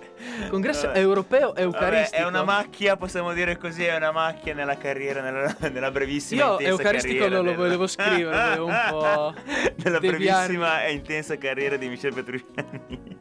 Congresso 0.48 0.86
Vabbè. 0.86 0.98
europeo 0.98 1.48
Vabbè, 1.48 1.60
eucaristico. 1.60 2.22
è 2.22 2.26
una 2.26 2.42
macchia, 2.42 2.96
possiamo 2.96 3.32
dire 3.32 3.56
così, 3.56 3.84
è 3.84 3.96
una 3.96 4.12
macchia 4.12 4.54
nella 4.54 4.76
carriera, 4.76 5.20
nella, 5.20 5.54
nella 5.70 5.90
brevissima 5.90 6.42
Io 6.44 6.58
eucaristico 6.58 7.28
non 7.28 7.38
lo 7.44 7.50
del- 7.50 7.56
volevo 7.56 7.86
scrivere, 7.86 8.60
un 8.60 8.74
po' 8.90 9.34
Nella 9.82 9.98
brevissima 10.00 10.84
e 10.84 10.92
intensa 10.92 11.36
carriera 11.38 11.76
di 11.76 11.88
Michel 11.88 12.12
Petrucciani. 12.14 13.18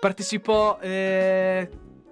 Partecipò 0.00 0.78
eh, 0.80 1.68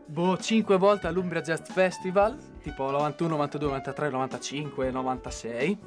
boh, 0.07 0.37
5 0.39 0.77
volte 0.77 1.07
all'Umbria 1.09 1.41
Jazz 1.41 1.69
Festival, 1.71 2.37
tipo 2.63 2.89
91, 2.91 3.31
92, 3.31 3.69
93, 3.69 4.11
95, 4.11 4.91
96. 4.91 5.79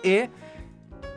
E 0.00 0.30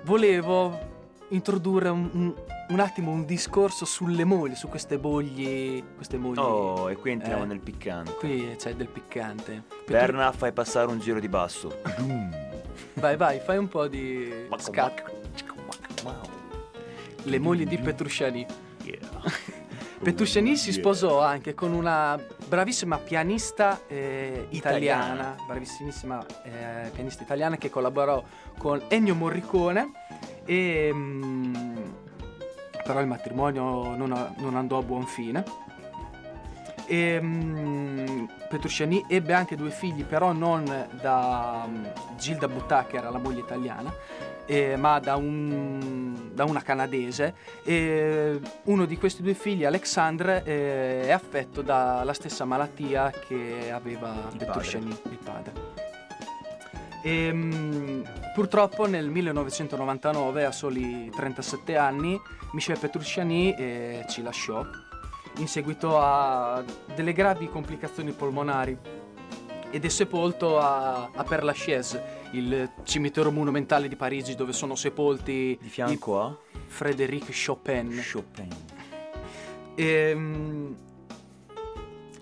volevo 0.03 0.95
introdurre 1.29 1.89
un, 1.89 2.09
un- 2.13 2.33
un 2.69 2.79
attimo 2.79 3.11
un 3.11 3.25
discorso 3.25 3.85
sulle 3.85 4.23
mogli, 4.25 4.55
su 4.55 4.67
queste 4.67 4.97
mogli. 4.97 5.83
Queste 5.95 6.17
mogli. 6.17 6.37
Oh, 6.39 6.89
e 6.89 6.95
qui 6.95 7.11
entriamo 7.11 7.43
Eh. 7.43 7.47
nel 7.47 7.59
piccante. 7.59 8.13
Qui 8.15 8.55
c'è 8.57 8.75
del 8.75 8.87
piccante. 8.89 9.63
Berna, 9.87 10.31
fai 10.31 10.51
passare 10.51 10.87
un 10.87 10.99
giro 10.99 11.19
di 11.19 11.29
basso. 11.29 11.81
Vai, 12.97 13.15
vai, 13.15 13.39
fai 13.39 13.57
un 13.59 13.67
po' 13.67 13.87
di 13.87 14.31
scat. 14.57 15.03
Le 17.23 17.39
mogli 17.39 17.65
di 17.67 17.77
Petrucciani. 17.77 18.45
Yeah. 18.83 18.99
Petrucciani 20.01 20.55
si 20.55 20.71
sposò 20.71 21.21
anche 21.21 21.53
con 21.53 21.73
una 21.73 22.17
bravissima 22.47 22.97
pianista 22.97 23.81
eh, 23.87 24.45
italiana, 24.51 25.13
Italiana. 25.13 25.35
bravissimissima 25.47 26.25
eh, 26.43 26.89
pianista 26.91 27.23
italiana 27.23 27.57
che 27.57 27.69
collaborò 27.69 28.23
con 28.57 28.81
Ennio 28.89 29.15
Morricone 29.15 29.91
e 30.45 30.91
mm, 30.93 31.55
però 32.85 33.01
il 33.01 33.07
matrimonio 33.07 33.95
non, 33.95 34.11
a- 34.13 34.33
non 34.37 34.55
andò 34.55 34.77
a 34.77 34.83
buon 34.83 35.05
fine. 35.05 35.43
E, 36.85 37.19
mm, 37.21 38.25
Petrucciani 38.49 39.03
ebbe 39.09 39.33
anche 39.33 39.55
due 39.57 39.71
figli, 39.71 40.05
però 40.05 40.31
non 40.31 40.63
da 41.01 41.65
mm, 41.67 41.85
Gilda 42.17 42.47
Buttà, 42.47 42.85
che 42.85 42.97
era 42.97 43.09
la 43.09 43.17
moglie 43.17 43.39
italiana, 43.41 43.93
eh, 44.47 44.75
ma 44.77 44.97
da, 44.99 45.15
un- 45.17 46.31
da 46.33 46.45
una 46.45 46.61
canadese. 46.63 47.35
E 47.63 48.39
uno 48.63 48.85
di 48.85 48.97
questi 48.97 49.21
due 49.21 49.35
figli, 49.35 49.65
Alexandre, 49.65 50.41
eh, 50.43 51.01
è 51.03 51.11
affetto 51.11 51.61
dalla 51.61 52.13
stessa 52.13 52.45
malattia 52.45 53.11
che 53.11 53.69
aveva 53.71 54.15
Il 54.31 54.37
Petrucciani, 54.37 54.89
il 54.89 55.19
padre. 55.23 55.85
E, 57.03 57.31
mm, 57.31 58.01
purtroppo 58.33 58.87
nel 58.87 59.09
1999, 59.09 60.45
a 60.45 60.51
soli 60.51 61.11
37 61.15 61.77
anni, 61.77 62.19
Michel 62.53 62.79
Petrucciani 62.79 63.53
eh, 63.53 64.05
ci 64.09 64.21
lasciò 64.23 64.65
in 65.37 65.47
seguito 65.47 65.99
a 65.99 66.63
delle 66.95 67.13
gravi 67.13 67.47
complicazioni 67.47 68.11
polmonari 68.11 68.75
ed 69.69 69.85
è 69.85 69.89
sepolto 69.89 70.59
a, 70.59 71.09
a 71.13 71.23
Père 71.23 71.43
Lachaise, 71.43 72.16
il 72.31 72.69
cimitero 72.83 73.31
monumentale 73.31 73.87
di 73.87 73.95
Parigi 73.95 74.35
dove 74.35 74.53
sono 74.53 74.75
sepolti 74.75 75.57
Di 75.61 75.69
fianco 75.69 76.21
a 76.21 76.37
Frédéric 76.67 77.31
Chopin. 77.45 78.01
Chopin. 78.11 78.47
E, 79.75 80.13
mm, 80.15 80.73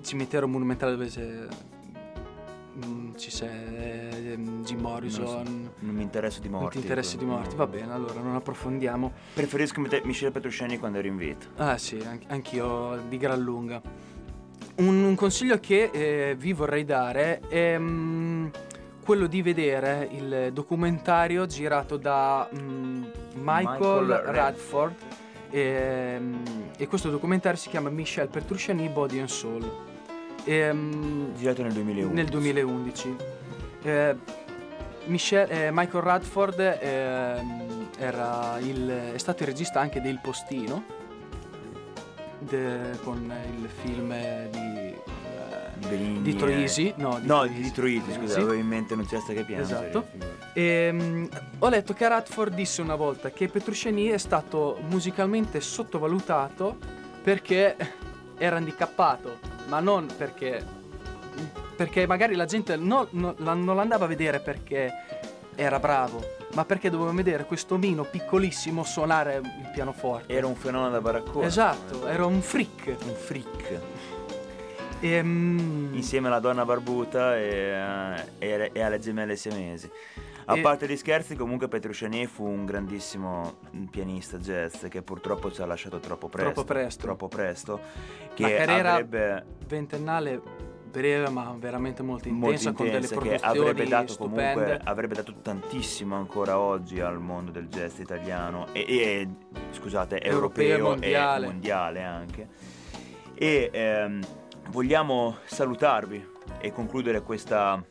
cimitero 0.02 0.48
monumentale 0.48 0.92
dove 0.92 1.08
c'è, 1.08 1.48
mm, 2.86 3.16
ci 3.16 3.30
c'è 3.30 3.50
ehm, 4.34 4.64
Jim 4.64 4.80
Morrison. 4.80 5.72
Non 5.80 5.96
mi 5.96 6.04
interesso 6.04 6.42
di 6.42 6.50
morti. 6.50 6.64
Non 6.64 6.72
ti 6.74 6.80
interessi 6.80 7.18
di 7.18 7.26
morti? 7.26 7.56
Va 7.56 7.68
bene, 7.68 7.92
allora 7.94 8.22
non 8.22 8.36
approfondiamo. 8.36 9.12
Preferisco 9.34 9.82
Mite- 9.82 10.02
Michel 10.04 10.32
Petrucciani 10.32 10.78
quando 10.78 11.00
ero 11.00 11.08
in 11.08 11.18
vita. 11.18 11.48
Ah 11.58 11.78
sì, 11.78 11.98
an- 12.06 12.22
anch'io 12.28 13.02
di 13.08 13.18
gran 13.18 13.42
lunga. 13.42 13.82
Un, 14.78 15.04
un 15.04 15.16
consiglio 15.16 15.60
che 15.60 15.90
eh, 15.92 16.36
vi 16.38 16.52
vorrei 16.52 16.84
dare 16.84 17.40
è 17.48 17.78
mm, 17.78 18.48
quello 19.06 19.28
di 19.28 19.42
vedere 19.44 20.10
il 20.12 20.50
documentario 20.52 21.46
girato 21.46 21.96
da 21.98 22.50
mm, 22.54 23.04
Michael, 23.36 24.06
Michael 24.06 24.08
Radford 24.34 24.96
ehm, 25.52 26.44
e 26.76 26.88
questo 26.88 27.10
documentario 27.12 27.58
si 27.58 27.70
chiama 27.70 27.90
Michel 27.90 28.28
Petrucciani 28.28 28.90
Body 28.90 29.20
and 29.20 29.28
Soul 29.30 29.72
Ehm, 30.48 31.34
Girato 31.36 31.64
nel 31.64 31.72
2001. 31.74 32.14
nel 32.14 32.26
2011. 32.28 33.16
Eh, 33.84 34.16
Michel- 35.06 35.50
eh, 35.52 35.70
Michael 35.72 36.04
Radford 36.04 36.60
era 36.60 38.58
il- 38.60 39.12
è 39.14 39.18
stato 39.18 39.42
il 39.44 39.50
regista 39.50 39.80
anche 39.80 40.02
del 40.02 40.20
Postino 40.22 40.84
de- 42.40 42.98
con 43.04 43.32
il 43.58 43.68
film 43.70 44.14
di, 44.50 44.94
eh, 45.90 46.22
Di 46.22 46.36
Troisi. 46.36 46.90
eh. 46.90 46.94
No, 46.98 47.20
di 47.20 47.28
No, 47.28 47.40
Troisi. 47.44 47.62
di 47.62 47.72
Troisi, 47.72 48.12
scusa, 48.14 48.34
Sì. 48.34 48.40
avevo 48.40 48.54
in 48.54 48.68
mente 48.68 48.96
non 48.96 49.06
c'è 49.06 49.20
sta 49.20 49.34
che 49.34 49.44
piange. 49.44 49.64
Esatto. 49.74 50.08
Ehm, 50.54 51.28
ho 51.60 51.70
letto 51.70 51.94
che 51.94 52.08
Radford 52.08 52.54
disse 52.54 52.82
una 52.82 52.96
volta 52.96 53.30
che 53.32 53.48
Petrucciani 53.48 54.08
è 54.08 54.18
stato 54.18 54.80
musicalmente 54.90 55.60
sottovalutato 55.62 56.78
perché 57.24 57.76
era 58.38 58.58
handicappato, 58.58 59.38
ma 59.68 59.80
non 59.80 60.08
perché 60.18 60.64
perché 61.76 62.08
magari 62.08 62.36
la 62.36 62.46
gente 62.46 62.78
no- 62.78 63.08
no- 63.12 63.36
la- 63.40 63.54
non 63.54 63.76
l'andava 63.76 64.06
a 64.06 64.08
vedere 64.08 64.40
perché 64.40 64.92
era 65.56 65.78
bravo, 65.80 66.22
ma 66.54 66.64
perché 66.64 66.90
doveva 66.90 67.12
vedere 67.12 67.44
questo 67.46 67.78
mino 67.78 68.04
piccolissimo 68.04 68.84
suonare 68.86 69.42
il 69.44 69.70
pianoforte. 69.74 70.32
Era 70.34 70.48
un 70.48 70.56
fenomeno 70.56 70.92
da 70.92 71.02
baraccone. 71.02 71.46
Esatto, 71.46 72.08
era 72.08 72.26
un 72.26 72.42
freak. 72.42 72.96
Un 73.06 73.14
freak. 73.14 73.80
Ehm, 75.06 75.90
Insieme 75.94 76.28
alla 76.28 76.40
donna 76.40 76.66
barbuta 76.66 77.38
e, 77.38 77.72
e- 78.40 78.70
e 78.74 78.82
alle 78.82 79.00
gemelle 79.00 79.36
siamesi. 79.36 79.90
A 80.48 80.58
E- 80.58 80.62
parte 80.62 80.88
gli 80.88 80.98
scherzi, 80.98 81.36
comunque 81.36 81.68
Petrucciani 81.68 82.26
fu 82.28 82.46
un 82.46 82.66
grandissimo 82.66 83.58
pianista 83.90 84.38
jazz 84.38 84.86
che 84.88 85.02
purtroppo 85.02 85.52
ci 85.52 85.62
ha 85.62 85.66
lasciato 85.66 86.00
troppo 86.00 86.28
presto. 86.28 86.52
Troppo 86.54 86.68
presto. 86.74 87.02
Troppo 87.04 87.28
presto. 87.28 87.80
Che 88.34 88.56
carriera 88.56 88.94
avrebbe 88.94 89.46
ventennale 89.68 90.42
breve 90.92 91.30
ma 91.30 91.54
veramente 91.60 92.04
molto 92.04 92.30
molto 92.30 92.52
intensa, 92.70 92.72
con 92.72 92.86
delle 92.86 93.06
intensa, 93.06 93.22
che 93.52 93.60
avrebbe 93.60 93.86
dato 93.86 94.14
stupende. 94.14 94.54
comunque 94.54 94.82
avrebbe 94.84 95.16
dato 95.16 95.36
tantissimo 95.42 96.16
ancora 96.16 96.58
oggi 96.58 97.02
al 97.02 97.20
mondo 97.20 97.52
del 97.52 97.68
jazz 97.68 98.00
italiano 98.00 98.68
e, 98.72 98.86
e- 98.88 99.28
scusate 99.72 100.22
Europeo 100.22 100.64
e 100.64 100.70
europeo, 100.70 100.88
mondiale. 100.88 101.46
e 101.46 101.50
mondiale 101.50 102.04
anche 102.04 102.48
e 103.36 103.70
ehm, 103.74 104.22
vogliamo 104.70 105.38
salutarvi 105.46 106.34
e 106.60 106.72
concludere 106.72 107.22
questa 107.22 107.84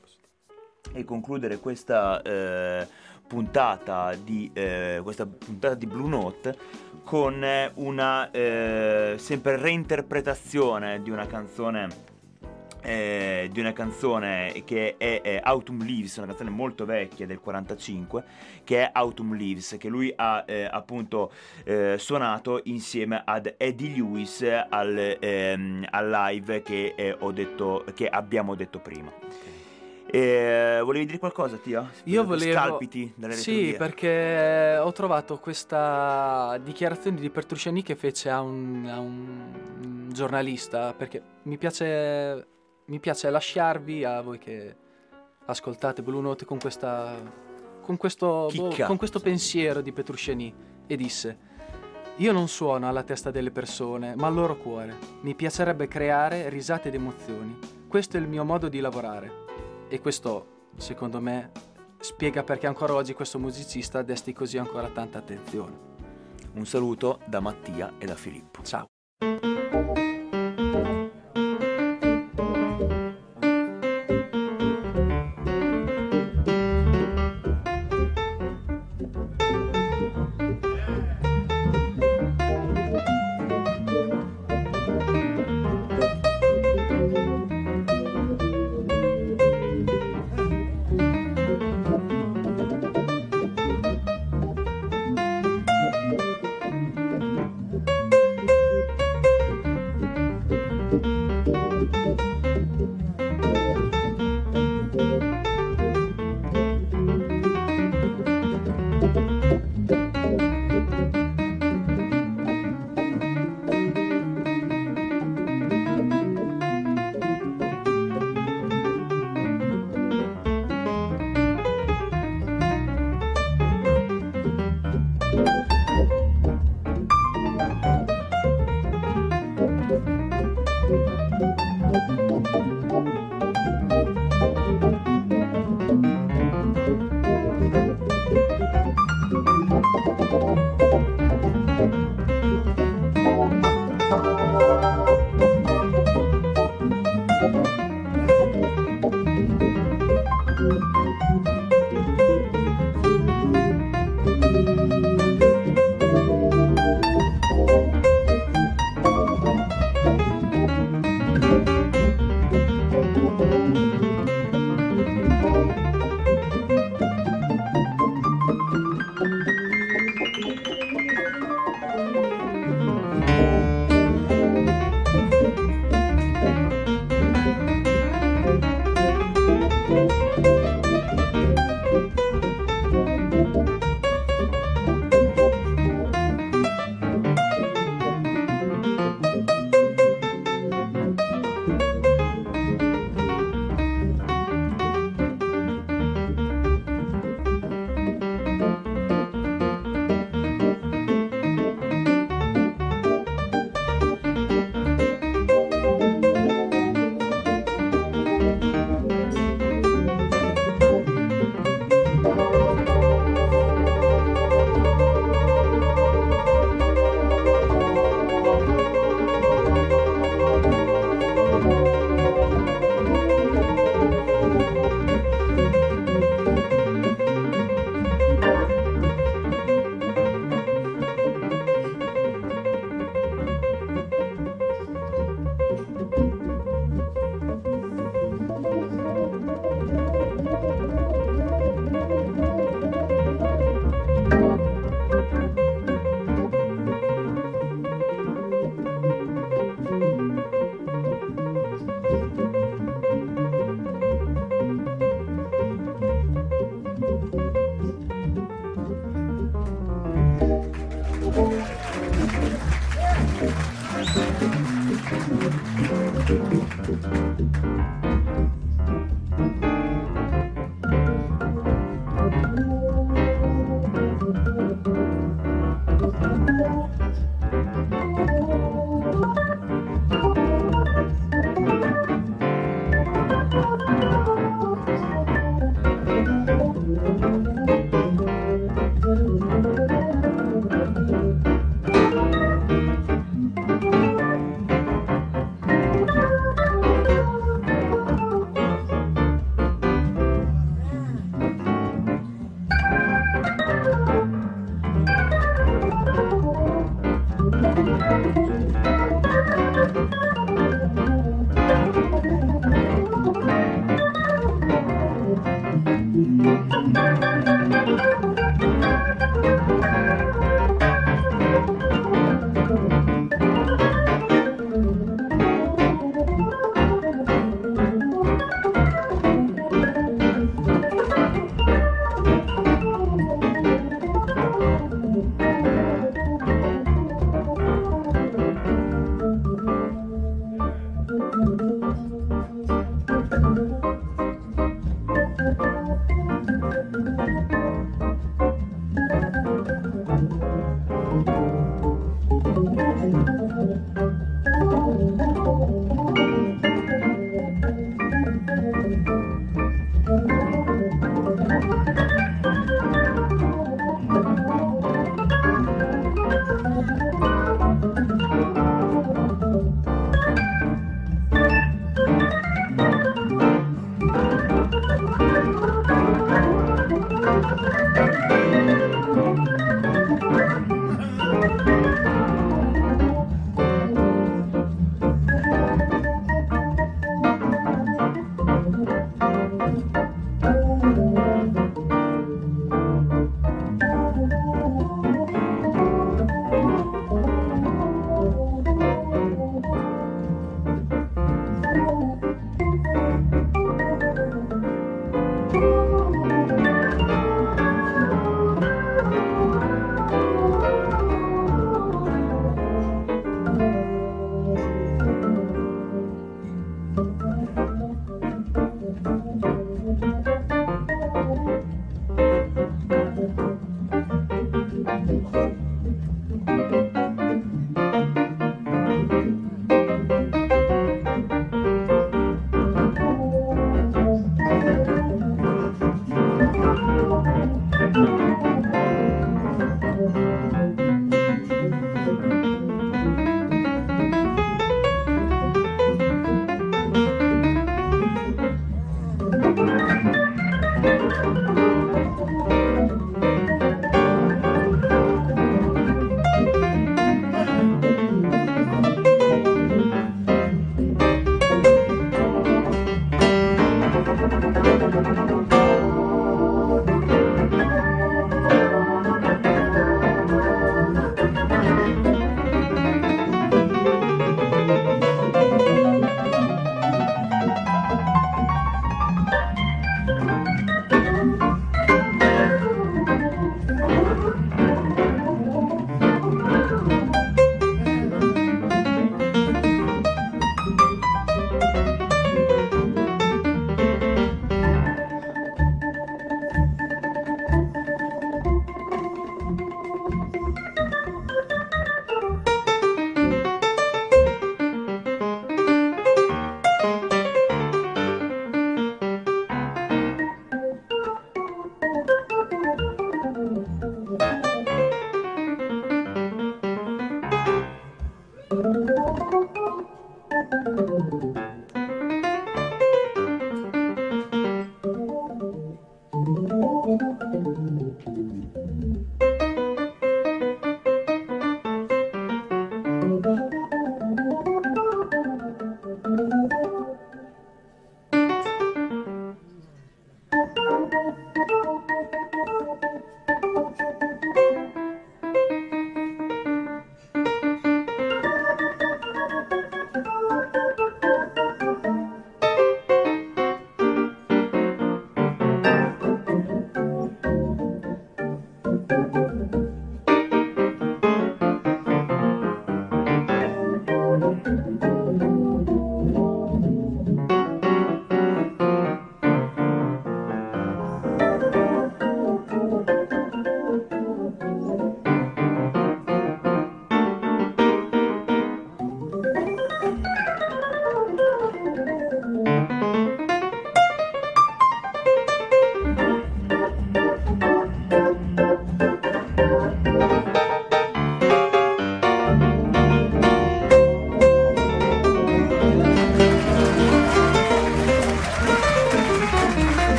e 0.93 1.05
concludere 1.05 1.59
questa 1.59 2.20
eh, 2.22 2.87
puntata 3.27 4.14
di 4.14 4.51
eh, 4.53 5.01
questa 5.03 5.27
puntata 5.27 5.75
di 5.75 5.87
Blue 5.87 6.09
Note 6.09 6.57
con 7.05 7.45
una 7.75 8.31
eh, 8.31 9.14
sempre 9.18 9.57
reinterpretazione 9.57 11.03
di 11.03 11.11
una 11.11 11.27
canzone 11.27 12.12
eh, 12.85 13.49
di 13.51 13.61
una 13.61 13.72
canzone 13.72 14.62
che 14.64 14.97
è, 14.97 15.20
è, 15.22 15.41
Autumn 15.43 15.85
Leaves, 15.85 16.16
una 16.18 16.26
canzone 16.26 16.51
molto 16.51 16.85
vecchia 16.85 17.26
del 17.26 17.41
45, 17.41 18.24
che 18.62 18.82
è 18.82 18.91
Autumn 18.93 19.35
Leaves, 19.35 19.76
che 19.78 19.89
lui 19.89 20.12
ha 20.14 20.45
eh, 20.47 20.68
appunto 20.70 21.32
eh, 21.64 21.97
suonato 21.99 22.61
insieme 22.64 23.22
ad 23.24 23.55
Eddie 23.57 23.91
Lewis 23.97 24.43
al, 24.68 25.16
ehm, 25.18 25.87
al 25.91 26.11
live 26.11 26.62
che, 26.62 26.95
eh, 26.97 27.16
detto, 27.32 27.85
che 27.95 28.09
abbiamo 28.09 28.55
detto 28.55 28.78
prima. 28.78 29.12
E, 30.14 30.80
volevi 30.85 31.07
dire 31.07 31.18
qualcosa, 31.18 31.57
Tia? 31.57 31.91
Io 32.05 32.24
volevo... 32.24 32.53
Scalpiti 32.53 33.12
dalle 33.16 33.35
Sì, 33.35 33.74
perché 33.76 34.78
ho 34.80 34.93
trovato 34.93 35.39
questa 35.39 36.57
dichiarazione 36.62 37.18
di 37.18 37.30
Petrucciani 37.30 37.82
che 37.82 37.97
fece 37.97 38.30
a 38.30 38.41
un, 38.41 38.87
a 38.89 39.01
un 39.01 40.11
giornalista, 40.12 40.95
perché 40.97 41.20
mi 41.43 41.59
piace, 41.59 42.47
mi 42.87 43.01
piace 43.01 43.30
lasciarvi 43.30 44.05
a 44.05 44.20
voi 44.20 44.39
che 44.39 44.76
ascoltate 45.47 46.03
Blue 46.03 46.20
Note 46.20 46.45
con 46.45 46.59
questa... 46.59 47.14
con 47.80 47.97
questo, 47.97 48.49
boh, 48.55 48.74
con 48.87 48.97
questo 48.97 49.20
pensiero 49.20 49.80
di 49.80 49.93
Petrucciani 49.93 50.55
e 50.87 50.97
disse... 50.97 51.53
Io 52.18 52.30
non 52.30 52.47
suono 52.47 52.87
alla 52.89 53.03
testa 53.03 53.32
delle 53.32 53.51
persone, 53.51 54.14
ma 54.14 54.28
al 54.28 54.35
loro 54.35 54.57
cuore. 54.57 54.95
Mi 55.22 55.35
piacerebbe 55.35 55.89
creare 55.89 56.49
risate 56.49 56.87
ed 56.87 56.95
emozioni. 56.95 57.59
Questo 57.89 58.16
è 58.16 58.20
il 58.20 58.28
mio 58.28 58.45
modo 58.45 58.68
di 58.68 58.78
lavorare. 58.78 59.87
E 59.89 60.01
questo, 60.01 60.68
secondo 60.76 61.20
me, 61.20 61.51
spiega 61.99 62.45
perché 62.45 62.68
ancora 62.68 62.95
oggi 62.95 63.14
questo 63.14 63.41
musicista 63.41 64.03
desti 64.03 64.32
così 64.32 64.59
ancora 64.59 64.91
tanta 64.91 65.18
attenzione. 65.18 65.76
Un 66.55 66.66
saluto 66.66 67.18
da 67.24 67.41
Mattia 67.41 67.95
e 67.99 68.07
da 68.07 68.14
Filippo. 68.14 68.62
Ciao. 68.62 68.87